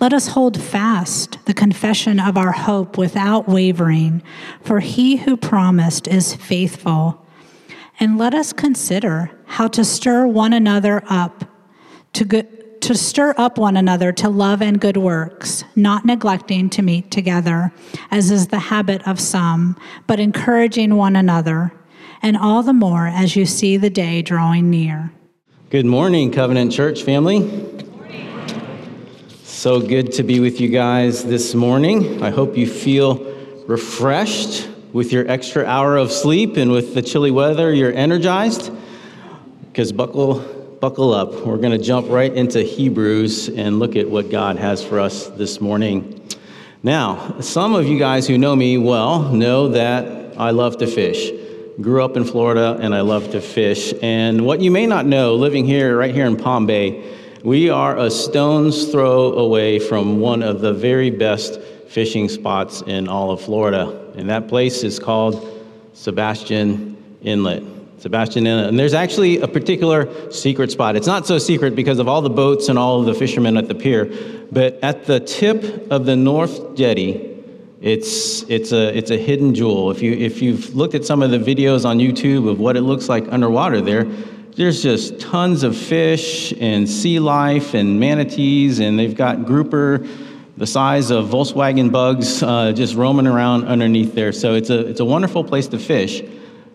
Let 0.00 0.12
us 0.12 0.28
hold 0.28 0.60
fast 0.60 1.44
the 1.46 1.54
confession 1.54 2.20
of 2.20 2.36
our 2.36 2.52
hope 2.52 2.96
without 2.96 3.48
wavering, 3.48 4.22
for 4.62 4.78
he 4.78 5.16
who 5.16 5.36
promised 5.36 6.06
is 6.06 6.36
faithful. 6.36 7.26
And 7.98 8.16
let 8.16 8.32
us 8.32 8.52
consider 8.52 9.32
how 9.46 9.66
to 9.68 9.84
stir 9.84 10.26
one 10.28 10.52
another 10.52 11.02
up 11.08 11.44
to 12.12 12.24
good, 12.24 12.80
to 12.82 12.94
stir 12.94 13.34
up 13.36 13.58
one 13.58 13.76
another 13.76 14.12
to 14.12 14.28
love 14.28 14.62
and 14.62 14.80
good 14.80 14.96
works, 14.96 15.64
not 15.74 16.04
neglecting 16.04 16.70
to 16.70 16.82
meet 16.82 17.10
together, 17.10 17.72
as 18.12 18.30
is 18.30 18.48
the 18.48 18.58
habit 18.60 19.06
of 19.06 19.18
some, 19.18 19.76
but 20.06 20.20
encouraging 20.20 20.94
one 20.94 21.16
another, 21.16 21.72
and 22.22 22.36
all 22.36 22.62
the 22.62 22.72
more 22.72 23.08
as 23.08 23.34
you 23.34 23.44
see 23.44 23.76
the 23.76 23.90
day 23.90 24.22
drawing 24.22 24.70
near. 24.70 25.12
Good 25.70 25.86
morning, 25.86 26.30
Covenant 26.30 26.70
Church 26.70 27.02
family. 27.02 27.40
So 29.58 29.80
good 29.80 30.12
to 30.12 30.22
be 30.22 30.38
with 30.38 30.60
you 30.60 30.68
guys 30.68 31.24
this 31.24 31.52
morning. 31.52 32.22
I 32.22 32.30
hope 32.30 32.56
you 32.56 32.64
feel 32.64 33.16
refreshed 33.66 34.68
with 34.92 35.12
your 35.12 35.28
extra 35.28 35.64
hour 35.64 35.96
of 35.96 36.12
sleep 36.12 36.56
and 36.56 36.70
with 36.70 36.94
the 36.94 37.02
chilly 37.02 37.32
weather, 37.32 37.74
you're 37.74 37.92
energized. 37.92 38.70
Because 39.66 39.90
buckle, 39.90 40.38
buckle 40.80 41.12
up. 41.12 41.44
We're 41.44 41.56
going 41.56 41.76
to 41.76 41.84
jump 41.84 42.08
right 42.08 42.32
into 42.32 42.62
Hebrews 42.62 43.48
and 43.48 43.80
look 43.80 43.96
at 43.96 44.08
what 44.08 44.30
God 44.30 44.58
has 44.58 44.84
for 44.84 45.00
us 45.00 45.26
this 45.26 45.60
morning. 45.60 46.24
Now, 46.84 47.40
some 47.40 47.74
of 47.74 47.88
you 47.88 47.98
guys 47.98 48.28
who 48.28 48.38
know 48.38 48.54
me 48.54 48.78
well 48.78 49.22
know 49.32 49.70
that 49.70 50.38
I 50.38 50.52
love 50.52 50.78
to 50.78 50.86
fish. 50.86 51.32
Grew 51.80 52.04
up 52.04 52.16
in 52.16 52.22
Florida 52.22 52.78
and 52.80 52.94
I 52.94 53.00
love 53.00 53.32
to 53.32 53.40
fish. 53.40 53.92
And 54.02 54.46
what 54.46 54.60
you 54.60 54.70
may 54.70 54.86
not 54.86 55.04
know, 55.04 55.34
living 55.34 55.64
here, 55.64 55.96
right 55.96 56.14
here 56.14 56.26
in 56.26 56.36
Palm 56.36 56.64
Bay, 56.64 57.18
we 57.44 57.70
are 57.70 57.96
a 57.96 58.10
stone's 58.10 58.90
throw 58.90 59.32
away 59.34 59.78
from 59.78 60.20
one 60.20 60.42
of 60.42 60.60
the 60.60 60.72
very 60.72 61.10
best 61.10 61.60
fishing 61.88 62.28
spots 62.28 62.82
in 62.82 63.08
all 63.08 63.30
of 63.30 63.40
Florida. 63.40 64.12
And 64.16 64.28
that 64.28 64.48
place 64.48 64.82
is 64.82 64.98
called 64.98 65.62
Sebastian 65.92 66.96
Inlet. 67.22 67.62
Sebastian 67.98 68.46
Inlet. 68.46 68.68
And 68.68 68.78
there's 68.78 68.94
actually 68.94 69.40
a 69.40 69.48
particular 69.48 70.30
secret 70.30 70.70
spot. 70.70 70.96
It's 70.96 71.06
not 71.06 71.26
so 71.26 71.38
secret 71.38 71.74
because 71.74 71.98
of 71.98 72.08
all 72.08 72.22
the 72.22 72.30
boats 72.30 72.68
and 72.68 72.78
all 72.78 73.00
of 73.00 73.06
the 73.06 73.14
fishermen 73.14 73.56
at 73.56 73.68
the 73.68 73.74
pier, 73.74 74.06
but 74.50 74.78
at 74.82 75.04
the 75.04 75.20
tip 75.20 75.90
of 75.90 76.06
the 76.06 76.16
North 76.16 76.76
Jetty, 76.76 77.36
it's, 77.80 78.42
it's, 78.44 78.72
a, 78.72 78.96
it's 78.96 79.12
a 79.12 79.16
hidden 79.16 79.54
jewel. 79.54 79.92
If, 79.92 80.02
you, 80.02 80.12
if 80.12 80.42
you've 80.42 80.74
looked 80.74 80.94
at 80.94 81.04
some 81.04 81.22
of 81.22 81.30
the 81.30 81.38
videos 81.38 81.84
on 81.84 81.98
YouTube 81.98 82.48
of 82.50 82.58
what 82.58 82.76
it 82.76 82.82
looks 82.82 83.08
like 83.08 83.24
underwater 83.32 83.80
there, 83.80 84.06
there's 84.58 84.82
just 84.82 85.20
tons 85.20 85.62
of 85.62 85.76
fish 85.76 86.52
and 86.60 86.88
sea 86.88 87.20
life 87.20 87.74
and 87.74 88.00
manatees, 88.00 88.80
and 88.80 88.98
they've 88.98 89.14
got 89.14 89.46
grouper 89.46 90.04
the 90.56 90.66
size 90.66 91.12
of 91.12 91.28
Volkswagen 91.28 91.92
bugs 91.92 92.42
uh, 92.42 92.72
just 92.72 92.96
roaming 92.96 93.28
around 93.28 93.68
underneath 93.68 94.16
there. 94.16 94.32
So 94.32 94.54
it's 94.54 94.68
a, 94.70 94.84
it's 94.84 94.98
a 94.98 95.04
wonderful 95.04 95.44
place 95.44 95.68
to 95.68 95.78
fish, 95.78 96.24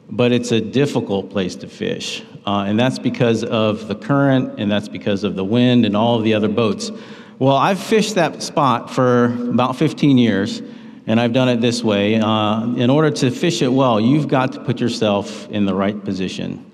but 0.10 0.32
it's 0.32 0.54
a 0.54 0.62
difficult 0.62 1.30
place 1.30 1.58
to 1.58 1.68
fish. 1.68 2.24
Uh, 2.48 2.64
and 2.66 2.80
that's 2.80 3.00
because 3.00 3.44
of 3.44 3.90
the 3.90 3.96
current, 3.96 4.58
and 4.62 4.72
that's 4.72 4.88
because 4.88 5.26
of 5.26 5.36
the 5.36 5.44
wind 5.44 5.86
and 5.86 5.98
all 5.98 6.16
of 6.16 6.24
the 6.24 6.36
other 6.36 6.48
boats. 6.48 6.90
Well, 7.38 7.58
I've 7.58 7.84
fished 7.84 8.16
that 8.16 8.42
spot 8.42 8.92
for 8.92 9.26
about 9.26 9.76
15 9.76 10.18
years, 10.18 10.62
and 11.06 11.20
I've 11.20 11.34
done 11.34 11.50
it 11.50 11.60
this 11.60 11.84
way. 11.84 12.16
Uh, 12.18 12.64
in 12.76 12.90
order 12.90 13.12
to 13.12 13.30
fish 13.30 13.62
it 13.62 13.74
well, 13.74 14.00
you've 14.00 14.30
got 14.30 14.54
to 14.54 14.62
put 14.62 14.80
yourself 14.80 15.50
in 15.50 15.66
the 15.66 15.76
right 15.76 16.02
position. 16.02 16.70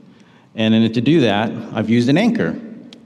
And 0.56 0.74
in, 0.74 0.92
to 0.92 1.02
do 1.02 1.22
that, 1.22 1.52
I've 1.74 1.90
used 1.90 2.10
an 2.10 2.18
anchor. 2.18 2.60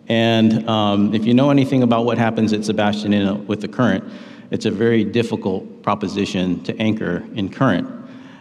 And 0.07 0.67
um, 0.69 1.13
if 1.13 1.25
you 1.25 1.33
know 1.33 1.49
anything 1.49 1.83
about 1.83 2.05
what 2.05 2.17
happens 2.17 2.53
at 2.53 2.65
Sebastian 2.65 3.47
with 3.47 3.61
the 3.61 3.67
current, 3.67 4.03
it's 4.51 4.65
a 4.65 4.71
very 4.71 5.03
difficult 5.03 5.81
proposition 5.81 6.63
to 6.63 6.77
anchor 6.77 7.23
in 7.35 7.49
current. 7.49 7.89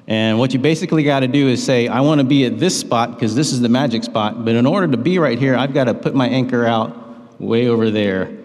And 0.08 0.38
what 0.38 0.52
you 0.52 0.58
basically 0.58 1.04
got 1.04 1.20
to 1.20 1.28
do 1.28 1.48
is 1.48 1.64
say, 1.64 1.88
I 1.88 2.00
want 2.00 2.20
to 2.20 2.24
be 2.24 2.44
at 2.44 2.58
this 2.58 2.78
spot 2.78 3.14
because 3.14 3.34
this 3.34 3.52
is 3.52 3.60
the 3.60 3.68
magic 3.68 4.02
spot. 4.02 4.44
But 4.44 4.56
in 4.56 4.66
order 4.66 4.88
to 4.88 4.96
be 4.96 5.19
right 5.19 5.38
here, 5.38 5.54
I've 5.54 5.72
got 5.72 5.84
to 5.84 5.94
put 5.94 6.14
my 6.14 6.28
anchor 6.28 6.66
out 6.66 7.40
way 7.40 7.69
over 7.69 7.90
there 7.90 8.36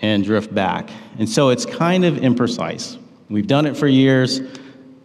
and 0.00 0.22
drift 0.22 0.54
back. 0.54 0.90
And 1.18 1.28
so 1.28 1.48
it's 1.48 1.64
kind 1.64 2.04
of 2.04 2.16
imprecise. 2.16 2.98
We've 3.30 3.46
done 3.46 3.66
it 3.66 3.76
for 3.76 3.88
years. 3.88 4.40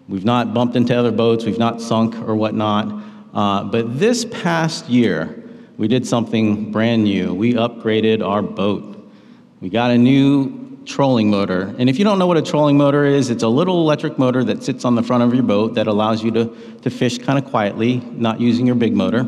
We've 0.07 0.25
not 0.25 0.53
bumped 0.53 0.75
into 0.75 0.97
other 0.97 1.11
boats. 1.11 1.45
We've 1.45 1.57
not 1.57 1.81
sunk 1.81 2.15
or 2.15 2.35
whatnot. 2.35 3.03
Uh, 3.33 3.63
but 3.63 3.97
this 3.99 4.25
past 4.25 4.87
year, 4.89 5.43
we 5.77 5.87
did 5.87 6.05
something 6.07 6.71
brand 6.71 7.03
new. 7.03 7.33
We 7.33 7.53
upgraded 7.53 8.25
our 8.25 8.41
boat. 8.41 9.11
We 9.59 9.69
got 9.69 9.91
a 9.91 9.97
new 9.97 10.77
trolling 10.85 11.29
motor. 11.29 11.73
And 11.77 11.89
if 11.89 11.97
you 11.97 12.03
don't 12.03 12.19
know 12.19 12.27
what 12.27 12.37
a 12.37 12.41
trolling 12.41 12.77
motor 12.77 13.05
is, 13.05 13.29
it's 13.29 13.43
a 13.43 13.47
little 13.47 13.81
electric 13.81 14.19
motor 14.19 14.43
that 14.43 14.63
sits 14.63 14.85
on 14.85 14.95
the 14.95 15.03
front 15.03 15.23
of 15.23 15.33
your 15.33 15.43
boat 15.43 15.75
that 15.75 15.87
allows 15.87 16.23
you 16.23 16.31
to, 16.31 16.45
to 16.81 16.89
fish 16.89 17.17
kind 17.17 17.39
of 17.39 17.49
quietly, 17.49 17.97
not 18.11 18.41
using 18.41 18.65
your 18.67 18.75
big 18.75 18.93
motor. 18.93 19.23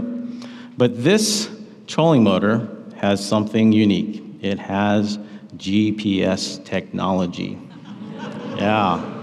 But 0.78 1.04
this 1.04 1.50
trolling 1.88 2.24
motor 2.24 2.68
has 2.98 3.26
something 3.26 3.72
unique 3.72 4.26
it 4.46 4.60
has 4.60 5.18
GPS 5.58 6.64
technology. 6.64 7.58
Yeah. 8.58 9.15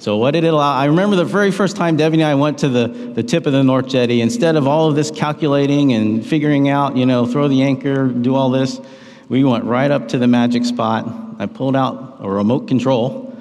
So 0.00 0.16
what 0.16 0.30
did 0.30 0.44
it 0.44 0.54
allow? 0.54 0.76
I 0.76 0.84
remember 0.84 1.16
the 1.16 1.24
very 1.24 1.50
first 1.50 1.76
time 1.76 1.96
Debbie 1.96 2.20
and 2.20 2.24
I 2.24 2.36
went 2.36 2.58
to 2.58 2.68
the, 2.68 2.86
the 2.86 3.22
tip 3.22 3.46
of 3.46 3.52
the 3.52 3.64
North 3.64 3.88
Jetty, 3.88 4.20
instead 4.20 4.54
of 4.54 4.68
all 4.68 4.88
of 4.88 4.94
this 4.94 5.10
calculating 5.10 5.92
and 5.92 6.24
figuring 6.24 6.68
out, 6.68 6.96
you 6.96 7.04
know, 7.04 7.26
throw 7.26 7.48
the 7.48 7.62
anchor, 7.62 8.06
do 8.06 8.36
all 8.36 8.48
this, 8.50 8.80
we 9.28 9.42
went 9.42 9.64
right 9.64 9.90
up 9.90 10.06
to 10.08 10.18
the 10.18 10.28
magic 10.28 10.64
spot. 10.64 11.06
I 11.40 11.46
pulled 11.46 11.74
out 11.74 12.18
a 12.20 12.30
remote 12.30 12.68
control 12.68 13.36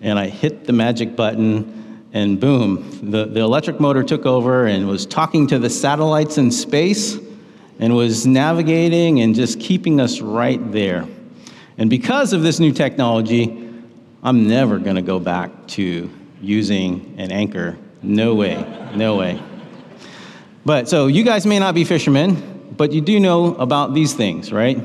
and 0.00 0.18
I 0.18 0.28
hit 0.28 0.64
the 0.64 0.72
magic 0.72 1.16
button 1.16 2.02
and 2.14 2.40
boom, 2.40 3.10
the, 3.10 3.26
the 3.26 3.40
electric 3.40 3.78
motor 3.78 4.02
took 4.02 4.24
over 4.24 4.66
and 4.66 4.88
was 4.88 5.04
talking 5.04 5.46
to 5.48 5.58
the 5.58 5.70
satellites 5.70 6.38
in 6.38 6.50
space 6.50 7.18
and 7.78 7.94
was 7.94 8.26
navigating 8.26 9.20
and 9.20 9.34
just 9.34 9.60
keeping 9.60 10.00
us 10.00 10.20
right 10.20 10.72
there. 10.72 11.06
And 11.78 11.88
because 11.88 12.32
of 12.32 12.42
this 12.42 12.58
new 12.58 12.72
technology, 12.72 13.69
I'm 14.22 14.46
never 14.46 14.78
going 14.78 14.96
to 14.96 15.02
go 15.02 15.18
back 15.18 15.50
to 15.68 16.10
using 16.42 17.14
an 17.16 17.32
anchor. 17.32 17.78
No 18.02 18.34
way, 18.34 18.90
no 18.94 19.16
way. 19.16 19.42
But 20.64 20.88
so 20.88 21.06
you 21.06 21.24
guys 21.24 21.46
may 21.46 21.58
not 21.58 21.74
be 21.74 21.84
fishermen, 21.84 22.74
but 22.76 22.92
you 22.92 23.00
do 23.00 23.18
know 23.18 23.54
about 23.54 23.94
these 23.94 24.12
things, 24.12 24.52
right? 24.52 24.78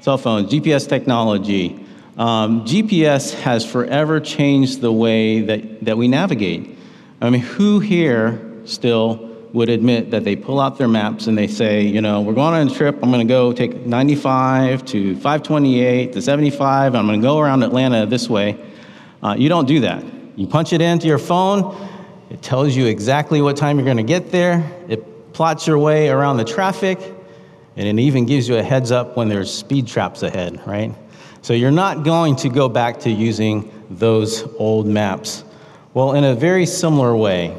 Cell 0.00 0.16
phones, 0.16 0.50
GPS 0.50 0.88
technology. 0.88 1.84
Um, 2.16 2.64
GPS 2.64 3.34
has 3.40 3.64
forever 3.64 4.20
changed 4.20 4.80
the 4.80 4.92
way 4.92 5.42
that, 5.42 5.84
that 5.84 5.96
we 5.98 6.08
navigate. 6.08 6.78
I 7.20 7.30
mean, 7.30 7.42
who 7.42 7.78
here 7.78 8.40
still 8.64 9.31
would 9.52 9.68
admit 9.68 10.10
that 10.10 10.24
they 10.24 10.34
pull 10.34 10.58
out 10.58 10.78
their 10.78 10.88
maps 10.88 11.26
and 11.26 11.36
they 11.36 11.46
say, 11.46 11.82
you 11.82 12.00
know, 12.00 12.22
we're 12.22 12.32
going 12.32 12.54
on 12.54 12.68
a 12.68 12.74
trip. 12.74 12.98
I'm 13.02 13.10
going 13.10 13.26
to 13.26 13.30
go 13.30 13.52
take 13.52 13.86
95 13.86 14.84
to 14.86 15.14
528 15.16 16.12
to 16.14 16.22
75. 16.22 16.94
I'm 16.94 17.06
going 17.06 17.20
to 17.20 17.24
go 17.24 17.38
around 17.38 17.62
Atlanta 17.62 18.06
this 18.06 18.30
way. 18.30 18.58
Uh, 19.22 19.36
you 19.38 19.48
don't 19.48 19.66
do 19.66 19.80
that. 19.80 20.04
You 20.36 20.46
punch 20.46 20.72
it 20.72 20.80
into 20.80 21.06
your 21.06 21.18
phone. 21.18 21.88
It 22.30 22.40
tells 22.40 22.74
you 22.74 22.86
exactly 22.86 23.42
what 23.42 23.56
time 23.58 23.76
you're 23.76 23.84
going 23.84 23.98
to 23.98 24.02
get 24.02 24.32
there. 24.32 24.66
It 24.88 25.34
plots 25.34 25.66
your 25.66 25.78
way 25.78 26.08
around 26.08 26.38
the 26.38 26.44
traffic. 26.44 26.98
And 27.76 27.86
it 27.86 28.02
even 28.02 28.24
gives 28.24 28.48
you 28.48 28.56
a 28.56 28.62
heads 28.62 28.90
up 28.90 29.16
when 29.16 29.28
there's 29.28 29.52
speed 29.52 29.86
traps 29.86 30.22
ahead, 30.22 30.66
right? 30.66 30.94
So 31.42 31.52
you're 31.52 31.70
not 31.70 32.04
going 32.04 32.36
to 32.36 32.48
go 32.48 32.68
back 32.68 33.00
to 33.00 33.10
using 33.10 33.70
those 33.90 34.44
old 34.58 34.86
maps. 34.86 35.44
Well, 35.92 36.12
in 36.12 36.24
a 36.24 36.34
very 36.34 36.64
similar 36.64 37.14
way, 37.14 37.56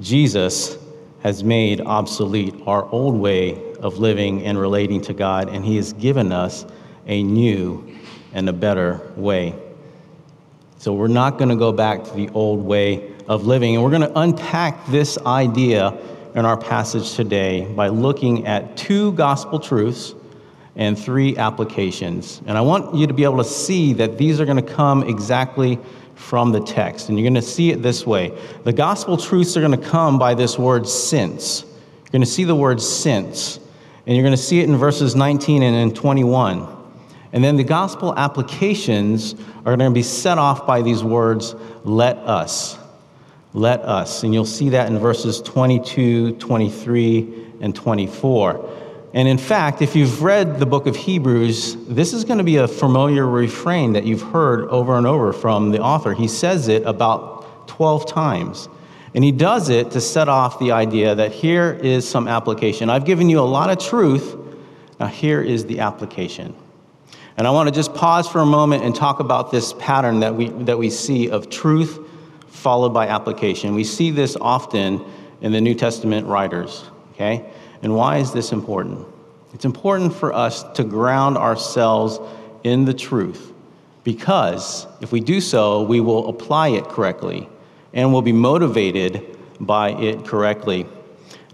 Jesus 0.00 0.78
has 1.24 1.42
made 1.42 1.80
obsolete 1.80 2.54
our 2.66 2.84
old 2.90 3.16
way 3.16 3.72
of 3.76 3.98
living 3.98 4.44
and 4.44 4.58
relating 4.58 5.00
to 5.00 5.14
God, 5.14 5.48
and 5.48 5.64
He 5.64 5.76
has 5.76 5.94
given 5.94 6.30
us 6.30 6.66
a 7.06 7.22
new 7.22 7.96
and 8.34 8.46
a 8.48 8.52
better 8.52 9.00
way. 9.16 9.54
So 10.78 10.92
we're 10.92 11.08
not 11.08 11.38
going 11.38 11.48
to 11.48 11.56
go 11.56 11.72
back 11.72 12.04
to 12.04 12.10
the 12.10 12.28
old 12.28 12.62
way 12.62 13.10
of 13.26 13.46
living, 13.46 13.74
and 13.74 13.82
we're 13.82 13.90
going 13.90 14.02
to 14.02 14.18
unpack 14.18 14.86
this 14.88 15.16
idea 15.24 15.98
in 16.34 16.44
our 16.44 16.58
passage 16.58 17.14
today 17.14 17.64
by 17.74 17.88
looking 17.88 18.46
at 18.46 18.76
two 18.76 19.12
gospel 19.12 19.58
truths 19.58 20.14
and 20.76 20.98
three 20.98 21.38
applications. 21.38 22.42
And 22.46 22.58
I 22.58 22.60
want 22.60 22.94
you 22.94 23.06
to 23.06 23.14
be 23.14 23.24
able 23.24 23.38
to 23.38 23.44
see 23.44 23.94
that 23.94 24.18
these 24.18 24.40
are 24.40 24.44
going 24.44 24.62
to 24.62 24.74
come 24.74 25.02
exactly 25.04 25.78
from 26.14 26.52
the 26.52 26.60
text. 26.60 27.08
And 27.08 27.18
you're 27.18 27.24
going 27.24 27.34
to 27.34 27.42
see 27.42 27.70
it 27.70 27.82
this 27.82 28.06
way 28.06 28.32
the 28.64 28.72
gospel 28.72 29.16
truths 29.16 29.56
are 29.56 29.60
going 29.60 29.78
to 29.78 29.88
come 29.88 30.18
by 30.18 30.34
this 30.34 30.58
word 30.58 30.88
since. 30.88 31.62
You're 31.62 32.10
going 32.12 32.22
to 32.22 32.26
see 32.26 32.44
the 32.44 32.56
word 32.56 32.80
since. 32.80 33.58
And 34.06 34.14
you're 34.14 34.22
going 34.24 34.36
to 34.36 34.42
see 34.42 34.60
it 34.60 34.68
in 34.68 34.76
verses 34.76 35.14
19 35.14 35.62
and 35.62 35.76
in 35.76 35.94
21. 35.94 36.68
And 37.32 37.42
then 37.42 37.56
the 37.56 37.64
gospel 37.64 38.14
applications 38.16 39.34
are 39.64 39.76
going 39.76 39.90
to 39.90 39.94
be 39.94 40.02
set 40.02 40.38
off 40.38 40.66
by 40.66 40.82
these 40.82 41.02
words, 41.02 41.54
let 41.84 42.18
us. 42.18 42.78
Let 43.54 43.80
us. 43.80 44.22
And 44.22 44.34
you'll 44.34 44.44
see 44.44 44.70
that 44.70 44.88
in 44.88 44.98
verses 44.98 45.40
22, 45.40 46.36
23, 46.36 47.52
and 47.60 47.74
24. 47.74 48.70
And 49.14 49.28
in 49.28 49.38
fact, 49.38 49.80
if 49.80 49.94
you've 49.94 50.24
read 50.24 50.58
the 50.58 50.66
book 50.66 50.86
of 50.88 50.96
Hebrews, 50.96 51.76
this 51.86 52.12
is 52.12 52.24
going 52.24 52.38
to 52.38 52.44
be 52.44 52.56
a 52.56 52.66
familiar 52.66 53.24
refrain 53.24 53.92
that 53.92 54.04
you've 54.04 54.22
heard 54.22 54.68
over 54.70 54.98
and 54.98 55.06
over 55.06 55.32
from 55.32 55.70
the 55.70 55.80
author. 55.80 56.14
He 56.14 56.26
says 56.26 56.66
it 56.66 56.82
about 56.82 57.68
12 57.68 58.06
times. 58.06 58.68
And 59.14 59.22
he 59.22 59.30
does 59.30 59.68
it 59.68 59.92
to 59.92 60.00
set 60.00 60.28
off 60.28 60.58
the 60.58 60.72
idea 60.72 61.14
that 61.14 61.30
here 61.30 61.78
is 61.80 62.08
some 62.08 62.26
application. 62.26 62.90
I've 62.90 63.04
given 63.04 63.30
you 63.30 63.38
a 63.38 63.42
lot 63.42 63.70
of 63.70 63.78
truth. 63.78 64.36
Now, 64.98 65.06
here 65.06 65.40
is 65.40 65.64
the 65.64 65.78
application. 65.78 66.52
And 67.36 67.46
I 67.46 67.50
want 67.52 67.68
to 67.68 67.74
just 67.74 67.94
pause 67.94 68.28
for 68.28 68.40
a 68.40 68.46
moment 68.46 68.82
and 68.82 68.96
talk 68.96 69.20
about 69.20 69.52
this 69.52 69.74
pattern 69.74 70.20
that 70.20 70.34
we, 70.34 70.48
that 70.48 70.76
we 70.76 70.90
see 70.90 71.30
of 71.30 71.48
truth 71.50 72.00
followed 72.48 72.90
by 72.90 73.06
application. 73.06 73.76
We 73.76 73.84
see 73.84 74.10
this 74.10 74.36
often 74.40 75.04
in 75.40 75.52
the 75.52 75.60
New 75.60 75.74
Testament 75.74 76.26
writers, 76.26 76.84
okay? 77.12 77.48
And 77.84 77.94
why 77.94 78.16
is 78.16 78.32
this 78.32 78.50
important? 78.50 79.06
It's 79.52 79.66
important 79.66 80.14
for 80.14 80.32
us 80.32 80.62
to 80.72 80.84
ground 80.84 81.36
ourselves 81.36 82.18
in 82.64 82.86
the 82.86 82.94
truth 82.94 83.52
because 84.04 84.86
if 85.02 85.12
we 85.12 85.20
do 85.20 85.38
so, 85.38 85.82
we 85.82 86.00
will 86.00 86.28
apply 86.30 86.68
it 86.68 86.88
correctly 86.88 87.46
and 87.92 88.10
will 88.10 88.22
be 88.22 88.32
motivated 88.32 89.38
by 89.60 89.90
it 89.90 90.24
correctly. 90.24 90.86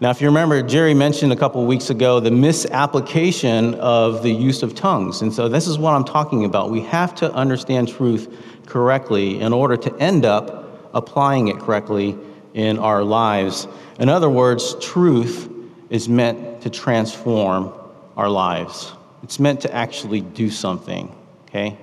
Now, 0.00 0.11
if 0.11 0.21
you 0.21 0.29
remember, 0.29 0.62
Jerry 0.62 0.94
mentioned 0.94 1.32
a 1.32 1.37
couple 1.37 1.67
weeks 1.67 1.91
ago 1.91 2.21
the 2.21 2.31
misapplication 2.31 3.75
of 3.75 4.23
the 4.23 4.31
use 4.31 4.62
of 4.62 4.75
tongues. 4.76 5.23
And 5.23 5.35
so, 5.35 5.49
this 5.49 5.67
is 5.67 5.79
what 5.79 5.94
I'm 5.94 6.05
talking 6.05 6.44
about. 6.44 6.71
We 6.71 6.83
have 6.83 7.12
to 7.17 7.31
understand 7.35 7.88
truth 7.88 8.33
correctly 8.67 9.41
in 9.41 9.53
order 9.53 9.76
to 9.76 9.97
end 9.99 10.25
up 10.25 10.88
applying 10.94 11.49
it 11.49 11.59
correctly 11.59 12.17
in 12.55 12.79
our 12.79 13.03
lives. 13.03 13.67
In 13.99 14.09
other 14.09 14.31
words, 14.31 14.76
truth 14.81 15.50
is 15.91 16.09
meant 16.09 16.63
to 16.63 16.71
transform 16.71 17.73
our 18.17 18.31
lives. 18.31 18.93
It's 19.23 19.39
meant 19.39 19.61
to 19.63 19.75
actually 19.75 20.21
do 20.21 20.49
something, 20.51 21.15
okay? 21.49 21.77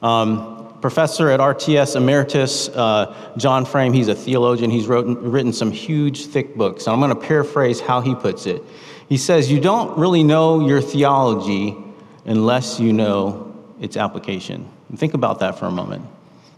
Um, 0.00 0.78
professor 0.80 1.30
at 1.30 1.40
RTS 1.40 1.96
Emeritus, 1.96 2.68
uh, 2.68 3.32
John 3.36 3.64
Frame, 3.64 3.92
he's 3.92 4.08
a 4.08 4.14
theologian. 4.14 4.70
He's 4.70 4.86
wrote, 4.86 5.06
written 5.18 5.52
some 5.52 5.72
huge, 5.72 6.26
thick 6.26 6.54
books. 6.56 6.86
And 6.86 6.94
I'm 6.94 7.00
going 7.00 7.08
to 7.08 7.26
paraphrase 7.26 7.80
how 7.80 8.00
he 8.00 8.14
puts 8.14 8.46
it. 8.46 8.62
He 9.08 9.16
says, 9.16 9.50
You 9.50 9.60
don't 9.60 9.98
really 9.98 10.22
know 10.22 10.66
your 10.66 10.80
theology 10.80 11.76
unless 12.24 12.80
you 12.80 12.92
know 12.92 13.54
its 13.80 13.96
application. 13.96 14.68
And 14.88 14.98
think 14.98 15.14
about 15.14 15.40
that 15.40 15.58
for 15.58 15.66
a 15.66 15.70
moment. 15.70 16.06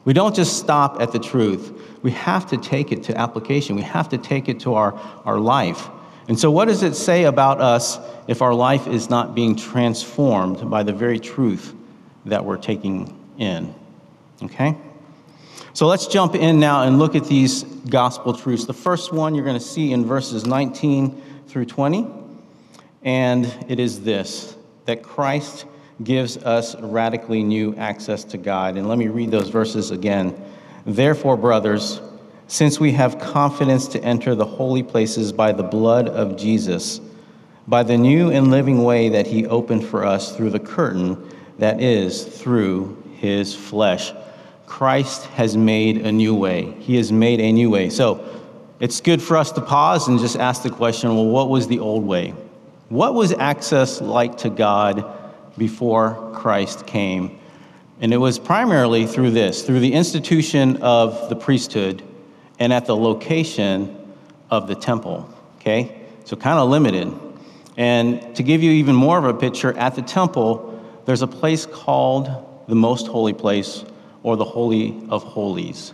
We 0.05 0.13
don't 0.13 0.35
just 0.35 0.59
stop 0.59 1.01
at 1.01 1.11
the 1.11 1.19
truth, 1.19 1.73
we 2.03 2.13
have 2.13 2.49
to 2.51 2.57
take 2.57 2.93
it 2.93 3.03
to 3.05 3.19
application, 3.19 3.75
we 3.75 3.83
have 3.83 4.09
to 4.11 4.19
take 4.19 4.49
it 4.49 4.61
to 4.61 4.75
our, 4.75 4.95
our 5.25 5.39
life. 5.39 5.89
And 6.29 6.39
so, 6.39 6.51
what 6.51 6.67
does 6.67 6.83
it 6.83 6.95
say 6.95 7.25
about 7.25 7.61
us 7.61 7.99
if 8.27 8.43
our 8.43 8.55
life 8.55 8.87
is 8.89 9.09
not 9.09 9.35
being 9.35 9.55
transformed 9.55 10.69
by 10.69 10.83
the 10.83 10.93
very 10.93 11.21
truth 11.21 11.75
that 12.25 12.45
we're 12.45 12.57
taking 12.57 13.17
in? 13.39 13.75
Okay? 14.43 14.77
So, 15.73 15.87
let's 15.87 16.07
jump 16.07 16.35
in 16.35 16.59
now 16.59 16.83
and 16.83 16.99
look 16.99 17.15
at 17.15 17.27
these 17.27 17.63
gospel 17.63 18.35
truths. 18.35 18.65
The 18.65 18.75
first 18.75 19.13
one 19.13 19.35
you're 19.35 19.45
going 19.45 19.59
to 19.59 19.65
see 19.65 19.93
in 19.93 20.05
verses 20.05 20.47
19 20.47 21.23
through 21.47 21.67
20, 21.67 22.09
and 23.03 23.45
it 23.69 23.79
is 23.79 24.03
this 24.03 24.57
that 24.87 25.03
Christ 25.03 25.67
gives 26.03 26.37
us 26.39 26.77
radically 26.81 27.43
new 27.43 27.75
access 27.77 28.25
to 28.25 28.39
God. 28.39 28.77
And 28.77 28.89
let 28.89 28.99
me 28.99 29.09
read 29.09 29.31
those 29.31 29.49
verses 29.49 29.91
again. 29.91 30.41
Therefore, 30.85 31.37
brothers, 31.37 32.01
since 32.49 32.79
we 32.79 32.93
have 32.93 33.19
confidence 33.19 33.89
to 33.89 34.03
enter 34.05 34.35
the 34.35 34.45
holy 34.45 34.83
places 34.83 35.33
by 35.33 35.53
the 35.53 35.63
blood 35.63 36.09
of 36.09 36.37
Jesus, 36.37 37.01
by 37.67 37.83
the 37.83 37.97
new 37.97 38.31
and 38.31 38.51
living 38.51 38.85
way 38.85 39.09
that 39.09 39.27
he 39.27 39.47
opened 39.47 39.85
for 39.85 40.05
us 40.05 40.37
through 40.37 40.51
the 40.51 40.61
curtain 40.61 41.31
that 41.59 41.81
is 41.81 42.25
through 42.25 43.03
his 43.17 43.55
flesh. 43.55 44.13
Christ 44.67 45.25
has 45.27 45.57
made 45.57 45.99
a 45.99 46.13
new 46.13 46.35
way. 46.35 46.73
He 46.81 46.97
has 46.97 47.11
made 47.11 47.41
a 47.41 47.53
new 47.53 47.71
way. 47.71 47.91
So 47.91 48.25
it's 48.79 49.01
good 49.01 49.23
for 49.23 49.37
us 49.37 49.53
to 49.53 49.61
pause 49.61 50.07
and 50.07 50.19
just 50.19 50.37
ask 50.37 50.63
the 50.63 50.71
question 50.71 51.15
well, 51.15 51.27
what 51.27 51.49
was 51.49 51.67
the 51.67 51.81
old 51.81 52.05
way? 52.05 52.35
What 52.89 53.15
was 53.15 53.33
access 53.33 54.01
like 54.01 54.39
to 54.39 54.51
God 54.51 55.05
before 55.59 56.33
Christ 56.35 56.87
came? 56.87 57.41
And 58.01 58.13
it 58.13 58.19
was 58.19 58.39
primarily 58.39 59.07
through 59.07 59.31
this, 59.31 59.63
through 59.63 59.81
the 59.81 59.95
institution 59.95 60.77
of 60.83 61.29
the 61.29 61.37
priesthood 61.37 62.03
and 62.59 62.73
at 62.73 62.87
the 62.87 62.97
location 62.97 64.15
of 64.51 64.69
the 64.69 64.75
temple. 64.75 65.29
Okay? 65.57 66.07
So 66.25 66.37
kind 66.37 66.59
of 66.59 66.69
limited. 66.69 67.13
And 67.77 68.35
to 68.37 68.43
give 68.43 68.63
you 68.63 68.73
even 68.73 68.95
more 68.95 69.19
of 69.19 69.25
a 69.25 69.35
picture, 69.35 69.77
at 69.77 69.95
the 69.95 70.03
temple, 70.03 70.83
there's 71.05 71.23
a 71.23 71.27
place 71.27 71.67
called 71.67 72.31
the 72.69 72.75
most 72.75 73.07
holy 73.07 73.33
place 73.33 73.85
or 74.23 74.37
the 74.37 74.45
Holy 74.45 75.07
of 75.09 75.23
Holies. 75.23 75.93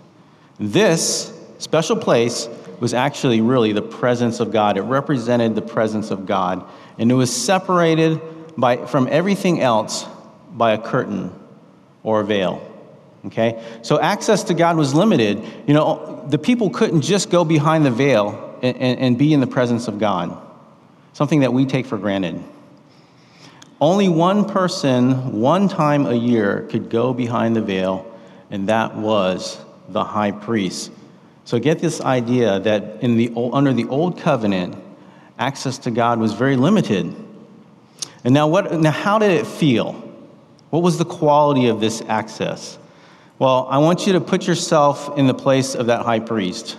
This 0.58 1.38
special 1.58 1.96
place 1.96 2.48
was 2.80 2.94
actually 2.94 3.40
really 3.40 3.72
the 3.72 3.82
presence 3.82 4.40
of 4.40 4.50
God. 4.50 4.76
It 4.76 4.82
represented 4.82 5.54
the 5.54 5.62
presence 5.62 6.10
of 6.10 6.26
God. 6.26 6.64
And 6.98 7.10
it 7.10 7.14
was 7.14 7.34
separated 7.34 8.20
by, 8.56 8.86
from 8.86 9.08
everything 9.10 9.60
else 9.60 10.06
by 10.52 10.72
a 10.72 10.78
curtain 10.78 11.32
or 12.02 12.20
a 12.20 12.24
veil. 12.24 12.71
Okay? 13.26 13.62
So 13.82 14.00
access 14.00 14.44
to 14.44 14.54
God 14.54 14.76
was 14.76 14.94
limited. 14.94 15.42
You 15.66 15.74
know, 15.74 16.24
the 16.28 16.38
people 16.38 16.70
couldn't 16.70 17.02
just 17.02 17.30
go 17.30 17.44
behind 17.44 17.86
the 17.86 17.90
veil 17.90 18.58
and, 18.62 18.76
and, 18.76 18.98
and 18.98 19.18
be 19.18 19.32
in 19.32 19.40
the 19.40 19.46
presence 19.46 19.88
of 19.88 19.98
God, 19.98 20.36
something 21.12 21.40
that 21.40 21.52
we 21.52 21.66
take 21.66 21.86
for 21.86 21.98
granted. 21.98 22.42
Only 23.80 24.08
one 24.08 24.48
person, 24.48 25.40
one 25.40 25.68
time 25.68 26.06
a 26.06 26.14
year, 26.14 26.68
could 26.70 26.88
go 26.88 27.12
behind 27.12 27.56
the 27.56 27.62
veil, 27.62 28.06
and 28.50 28.68
that 28.68 28.96
was 28.96 29.58
the 29.88 30.04
high 30.04 30.30
priest. 30.30 30.92
So 31.44 31.58
get 31.58 31.80
this 31.80 32.00
idea 32.00 32.60
that 32.60 33.02
in 33.02 33.16
the, 33.16 33.32
under 33.34 33.72
the 33.72 33.86
old 33.86 34.20
covenant, 34.20 34.76
access 35.38 35.78
to 35.78 35.90
God 35.90 36.20
was 36.20 36.32
very 36.32 36.56
limited. 36.56 37.12
And 38.24 38.32
now, 38.32 38.46
what, 38.46 38.72
now, 38.72 38.92
how 38.92 39.18
did 39.18 39.32
it 39.32 39.46
feel? 39.46 39.94
What 40.70 40.84
was 40.84 40.98
the 40.98 41.04
quality 41.04 41.66
of 41.66 41.80
this 41.80 42.00
access? 42.02 42.78
Well, 43.42 43.66
I 43.68 43.78
want 43.78 44.06
you 44.06 44.12
to 44.12 44.20
put 44.20 44.46
yourself 44.46 45.18
in 45.18 45.26
the 45.26 45.34
place 45.34 45.74
of 45.74 45.86
that 45.86 46.04
high 46.04 46.20
priest. 46.20 46.78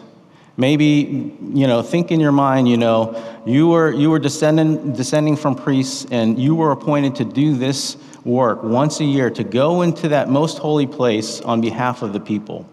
Maybe, 0.55 1.35
you 1.53 1.67
know, 1.67 1.81
think 1.81 2.09
in 2.09 2.21
your 2.21 2.31
mind, 2.31 2.69
you 2.69 2.77
know, 2.77 3.21
you 3.45 3.67
were, 3.67 3.91
you 3.91 4.09
were 4.09 4.17
descending, 4.17 4.93
descending 4.93 5.35
from 5.35 5.55
priests 5.55 6.05
and 6.09 6.39
you 6.39 6.55
were 6.55 6.71
appointed 6.71 7.15
to 7.15 7.25
do 7.25 7.57
this 7.57 7.97
work 8.23 8.63
once 8.63 9.01
a 9.01 9.03
year 9.03 9.29
to 9.31 9.43
go 9.43 9.81
into 9.81 10.07
that 10.07 10.29
most 10.29 10.57
holy 10.57 10.87
place 10.87 11.41
on 11.41 11.59
behalf 11.59 12.01
of 12.01 12.13
the 12.13 12.21
people. 12.21 12.65